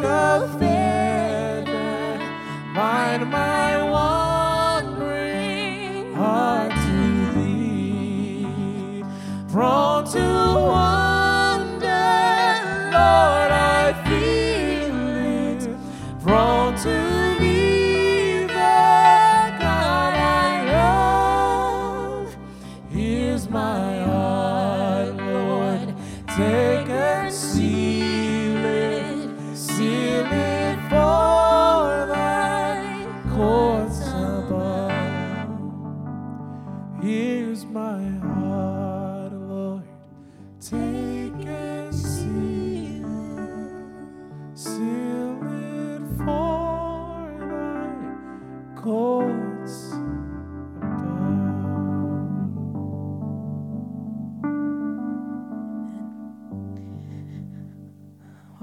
like 0.00 0.27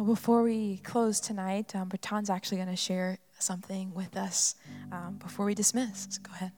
Well, 0.05 0.13
before 0.13 0.43
we 0.43 0.77
close 0.83 1.19
tonight, 1.19 1.75
um, 1.75 1.89
Bertan's 1.89 2.29
actually 2.29 2.57
going 2.57 2.69
to 2.69 2.75
share 2.75 3.17
something 3.39 3.91
with 3.91 4.15
us 4.15 4.53
um, 4.91 5.17
before 5.17 5.47
we 5.47 5.55
dismiss. 5.55 6.05
So 6.11 6.21
go 6.21 6.31
ahead. 6.31 6.51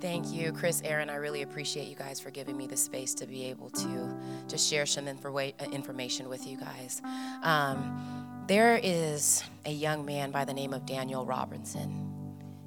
Thank 0.00 0.32
you, 0.32 0.52
Chris, 0.52 0.80
Aaron. 0.82 1.10
I 1.10 1.16
really 1.16 1.42
appreciate 1.42 1.88
you 1.88 1.96
guys 1.96 2.18
for 2.18 2.30
giving 2.30 2.56
me 2.56 2.66
the 2.66 2.78
space 2.78 3.12
to 3.16 3.26
be 3.26 3.44
able 3.44 3.68
to 3.68 4.16
just 4.48 4.66
share 4.66 4.86
some 4.86 5.04
infor- 5.04 5.52
uh, 5.60 5.70
information 5.70 6.30
with 6.30 6.46
you 6.46 6.56
guys. 6.56 7.02
Um, 7.42 8.44
there 8.46 8.80
is 8.82 9.44
a 9.66 9.70
young 9.70 10.06
man 10.06 10.30
by 10.30 10.46
the 10.46 10.54
name 10.54 10.72
of 10.72 10.86
Daniel 10.86 11.26
Robinson, 11.26 12.10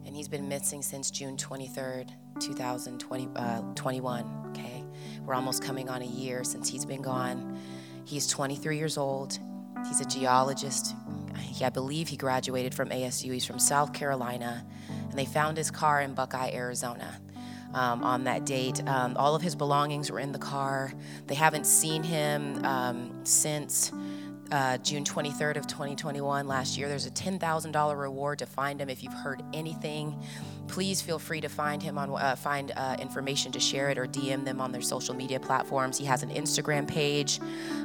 and 0.05 0.15
he's 0.15 0.27
been 0.27 0.47
missing 0.47 0.83
since 0.83 1.09
June 1.09 1.35
23rd, 1.35 2.11
2021. 2.41 3.35
Uh, 3.35 4.49
okay, 4.51 4.83
we're 5.25 5.33
almost 5.33 5.63
coming 5.63 5.89
on 5.89 6.03
a 6.03 6.05
year 6.05 6.43
since 6.43 6.69
he's 6.69 6.85
been 6.85 7.01
gone. 7.01 7.59
He's 8.07 8.25
23 8.27 8.77
years 8.77 8.97
old. 8.97 9.37
He's 9.85 9.99
a 9.99 10.05
geologist. 10.05 10.95
I 11.61 11.69
believe 11.69 12.07
he 12.07 12.15
graduated 12.15 12.73
from 12.73 12.87
ASU. 12.89 13.33
He's 13.33 13.45
from 13.45 13.59
South 13.59 13.91
Carolina, 13.91 14.65
and 14.89 15.13
they 15.13 15.25
found 15.25 15.57
his 15.57 15.69
car 15.69 16.01
in 16.01 16.13
Buckeye, 16.13 16.51
Arizona 16.53 17.19
um, 17.73 18.05
on 18.05 18.23
that 18.23 18.45
date. 18.45 18.81
Um, 18.87 19.17
all 19.17 19.35
of 19.35 19.41
his 19.41 19.55
belongings 19.55 20.09
were 20.09 20.19
in 20.19 20.31
the 20.31 20.39
car. 20.39 20.93
They 21.25 21.35
haven't 21.35 21.67
seen 21.67 22.01
him 22.01 22.63
um, 22.63 23.11
since 23.25 23.91
uh, 24.51 24.77
June 24.79 25.03
23rd 25.03 25.57
of 25.57 25.67
2021 25.67 26.47
last 26.47 26.77
year. 26.77 26.87
There's 26.87 27.05
a 27.05 27.11
$10,000 27.11 27.99
reward 27.99 28.39
to 28.39 28.45
find 28.45 28.81
him. 28.81 28.89
If 28.89 29.03
you've 29.03 29.13
heard 29.13 29.43
anything, 29.53 30.19
please 30.67 31.01
feel 31.01 31.19
free 31.19 31.41
to 31.41 31.49
find 31.49 31.81
him 31.81 31.97
on 31.97 32.11
uh, 32.11 32.35
find 32.35 32.71
uh, 32.75 32.95
information 32.99 33.51
to 33.53 33.59
share 33.59 33.89
it 33.89 33.97
or 33.97 34.05
DM 34.05 34.45
them 34.45 34.61
on 34.61 34.71
their 34.71 34.81
social 34.81 35.13
media 35.13 35.39
platforms. 35.39 35.97
He 35.97 36.05
has 36.05 36.23
an 36.23 36.29
Instagram 36.29 36.87
page. 36.87 37.39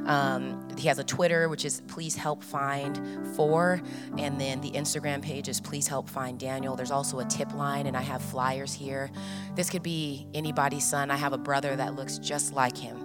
Um, 0.05 0.67
he 0.77 0.87
has 0.87 0.99
a 0.99 1.03
Twitter, 1.03 1.49
which 1.49 1.65
is 1.65 1.81
Please 1.87 2.15
Help 2.15 2.43
Find 2.43 3.35
For, 3.35 3.81
and 4.17 4.39
then 4.39 4.61
the 4.61 4.71
Instagram 4.71 5.21
page 5.21 5.49
is 5.49 5.59
Please 5.59 5.87
Help 5.87 6.09
Find 6.09 6.39
Daniel. 6.39 6.75
There's 6.75 6.91
also 6.91 7.19
a 7.19 7.25
tip 7.25 7.53
line, 7.53 7.87
and 7.87 7.97
I 7.97 8.01
have 8.01 8.21
flyers 8.21 8.73
here. 8.73 9.09
This 9.55 9.69
could 9.69 9.83
be 9.83 10.27
anybody's 10.33 10.85
son. 10.85 11.11
I 11.11 11.17
have 11.17 11.33
a 11.33 11.37
brother 11.37 11.75
that 11.75 11.95
looks 11.95 12.17
just 12.17 12.53
like 12.53 12.77
him 12.77 13.02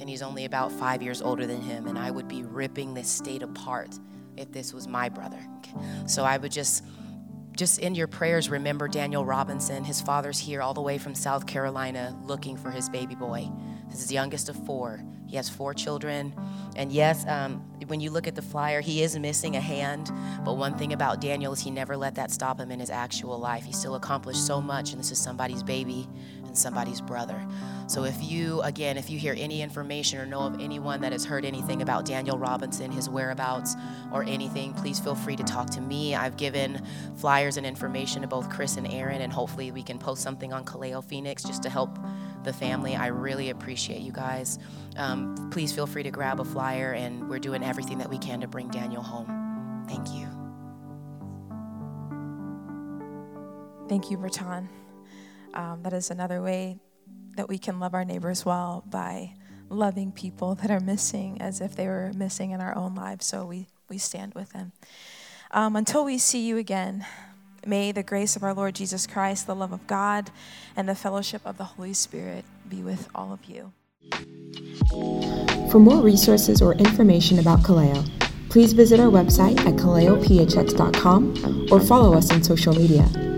and 0.00 0.08
he's 0.08 0.22
only 0.22 0.44
about 0.44 0.72
five 0.72 1.02
years 1.02 1.22
older 1.22 1.46
than 1.46 1.60
him, 1.60 1.86
and 1.86 1.98
I 1.98 2.10
would 2.10 2.28
be 2.28 2.42
ripping 2.42 2.94
this 2.94 3.08
state 3.08 3.42
apart 3.42 3.98
if 4.36 4.50
this 4.52 4.72
was 4.72 4.88
my 4.88 5.08
brother. 5.08 5.38
So 6.06 6.24
I 6.24 6.36
would 6.36 6.52
just, 6.52 6.84
just 7.56 7.78
in 7.78 7.94
your 7.94 8.08
prayers, 8.08 8.50
remember 8.50 8.88
Daniel 8.88 9.24
Robinson. 9.24 9.84
His 9.84 10.00
father's 10.00 10.38
here 10.38 10.60
all 10.60 10.74
the 10.74 10.80
way 10.80 10.98
from 10.98 11.14
South 11.14 11.46
Carolina 11.46 12.16
looking 12.24 12.56
for 12.56 12.70
his 12.70 12.88
baby 12.88 13.14
boy. 13.14 13.48
This 13.88 14.00
is 14.00 14.08
the 14.08 14.14
youngest 14.14 14.48
of 14.48 14.56
four. 14.66 15.04
He 15.26 15.36
has 15.36 15.48
four 15.48 15.72
children. 15.72 16.34
And 16.76 16.90
yes, 16.90 17.26
um, 17.26 17.64
when 17.86 18.00
you 18.00 18.10
look 18.10 18.26
at 18.26 18.34
the 18.34 18.42
flyer, 18.42 18.80
he 18.80 19.02
is 19.02 19.16
missing 19.18 19.56
a 19.56 19.60
hand. 19.60 20.10
But 20.44 20.56
one 20.56 20.76
thing 20.76 20.92
about 20.92 21.20
Daniel 21.20 21.52
is 21.52 21.60
he 21.60 21.70
never 21.70 21.96
let 21.96 22.16
that 22.16 22.30
stop 22.30 22.58
him 22.58 22.70
in 22.70 22.80
his 22.80 22.90
actual 22.90 23.38
life. 23.38 23.64
He 23.64 23.72
still 23.72 23.94
accomplished 23.94 24.44
so 24.44 24.60
much, 24.60 24.90
and 24.90 24.98
this 24.98 25.12
is 25.12 25.18
somebody's 25.18 25.62
baby 25.62 26.08
somebody's 26.56 27.00
brother. 27.00 27.44
So 27.86 28.04
if 28.04 28.22
you, 28.22 28.62
again, 28.62 28.96
if 28.96 29.10
you 29.10 29.18
hear 29.18 29.34
any 29.36 29.60
information 29.60 30.18
or 30.18 30.26
know 30.26 30.40
of 30.40 30.60
anyone 30.60 31.00
that 31.02 31.12
has 31.12 31.24
heard 31.24 31.44
anything 31.44 31.82
about 31.82 32.06
Daniel 32.06 32.38
Robinson, 32.38 32.90
his 32.90 33.08
whereabouts, 33.08 33.76
or 34.12 34.22
anything, 34.24 34.72
please 34.74 34.98
feel 34.98 35.14
free 35.14 35.36
to 35.36 35.44
talk 35.44 35.70
to 35.70 35.80
me. 35.80 36.14
I've 36.14 36.36
given 36.36 36.82
flyers 37.16 37.56
and 37.56 37.66
information 37.66 38.22
to 38.22 38.28
both 38.28 38.48
Chris 38.48 38.76
and 38.76 38.90
Aaron, 38.90 39.20
and 39.20 39.32
hopefully 39.32 39.70
we 39.70 39.82
can 39.82 39.98
post 39.98 40.22
something 40.22 40.52
on 40.52 40.64
Kaleo 40.64 41.04
Phoenix 41.04 41.42
just 41.42 41.62
to 41.64 41.70
help 41.70 41.98
the 42.44 42.52
family. 42.52 42.96
I 42.96 43.08
really 43.08 43.50
appreciate 43.50 44.00
you 44.00 44.12
guys. 44.12 44.58
Um, 44.96 45.50
please 45.50 45.72
feel 45.72 45.86
free 45.86 46.04
to 46.04 46.10
grab 46.10 46.40
a 46.40 46.44
flyer, 46.44 46.92
and 46.92 47.28
we're 47.28 47.38
doing 47.38 47.62
everything 47.62 47.98
that 47.98 48.08
we 48.08 48.18
can 48.18 48.40
to 48.40 48.48
bring 48.48 48.68
Daniel 48.68 49.02
home. 49.02 49.84
Thank 49.88 50.08
you. 50.14 50.26
Thank 53.88 54.10
you, 54.10 54.16
Bertan. 54.16 54.68
Um, 55.54 55.82
that 55.82 55.92
is 55.92 56.10
another 56.10 56.42
way 56.42 56.78
that 57.36 57.48
we 57.48 57.58
can 57.58 57.80
love 57.80 57.94
our 57.94 58.04
neighbors 58.04 58.44
well 58.44 58.84
by 58.86 59.34
loving 59.70 60.12
people 60.12 60.54
that 60.56 60.70
are 60.70 60.80
missing 60.80 61.40
as 61.40 61.60
if 61.60 61.74
they 61.74 61.86
were 61.86 62.12
missing 62.14 62.50
in 62.50 62.60
our 62.60 62.76
own 62.76 62.94
lives. 62.94 63.26
So 63.26 63.46
we, 63.46 63.68
we 63.88 63.98
stand 63.98 64.34
with 64.34 64.52
them. 64.52 64.72
Um, 65.50 65.76
until 65.76 66.04
we 66.04 66.18
see 66.18 66.46
you 66.46 66.58
again, 66.58 67.06
may 67.66 67.92
the 67.92 68.02
grace 68.02 68.36
of 68.36 68.42
our 68.42 68.52
Lord 68.54 68.74
Jesus 68.74 69.06
Christ, 69.06 69.46
the 69.46 69.54
love 69.54 69.72
of 69.72 69.86
God, 69.86 70.30
and 70.76 70.88
the 70.88 70.94
fellowship 70.94 71.42
of 71.44 71.56
the 71.56 71.64
Holy 71.64 71.94
Spirit 71.94 72.44
be 72.68 72.82
with 72.82 73.08
all 73.14 73.32
of 73.32 73.44
you. 73.44 73.72
For 75.70 75.78
more 75.78 76.02
resources 76.02 76.60
or 76.60 76.74
information 76.74 77.38
about 77.38 77.60
Kaleo, 77.60 78.04
please 78.48 78.72
visit 78.72 79.00
our 79.00 79.10
website 79.10 79.58
at 79.60 79.74
kaleophx.com 79.74 81.68
or 81.70 81.80
follow 81.80 82.16
us 82.16 82.30
on 82.30 82.42
social 82.42 82.74
media. 82.74 83.33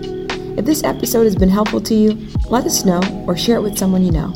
If 0.57 0.65
this 0.65 0.83
episode 0.83 1.25
has 1.25 1.35
been 1.35 1.49
helpful 1.49 1.79
to 1.81 1.93
you, 1.93 2.17
let 2.49 2.65
us 2.65 2.83
know 2.83 2.99
or 3.27 3.37
share 3.37 3.57
it 3.57 3.61
with 3.61 3.77
someone 3.77 4.03
you 4.03 4.11
know. 4.11 4.33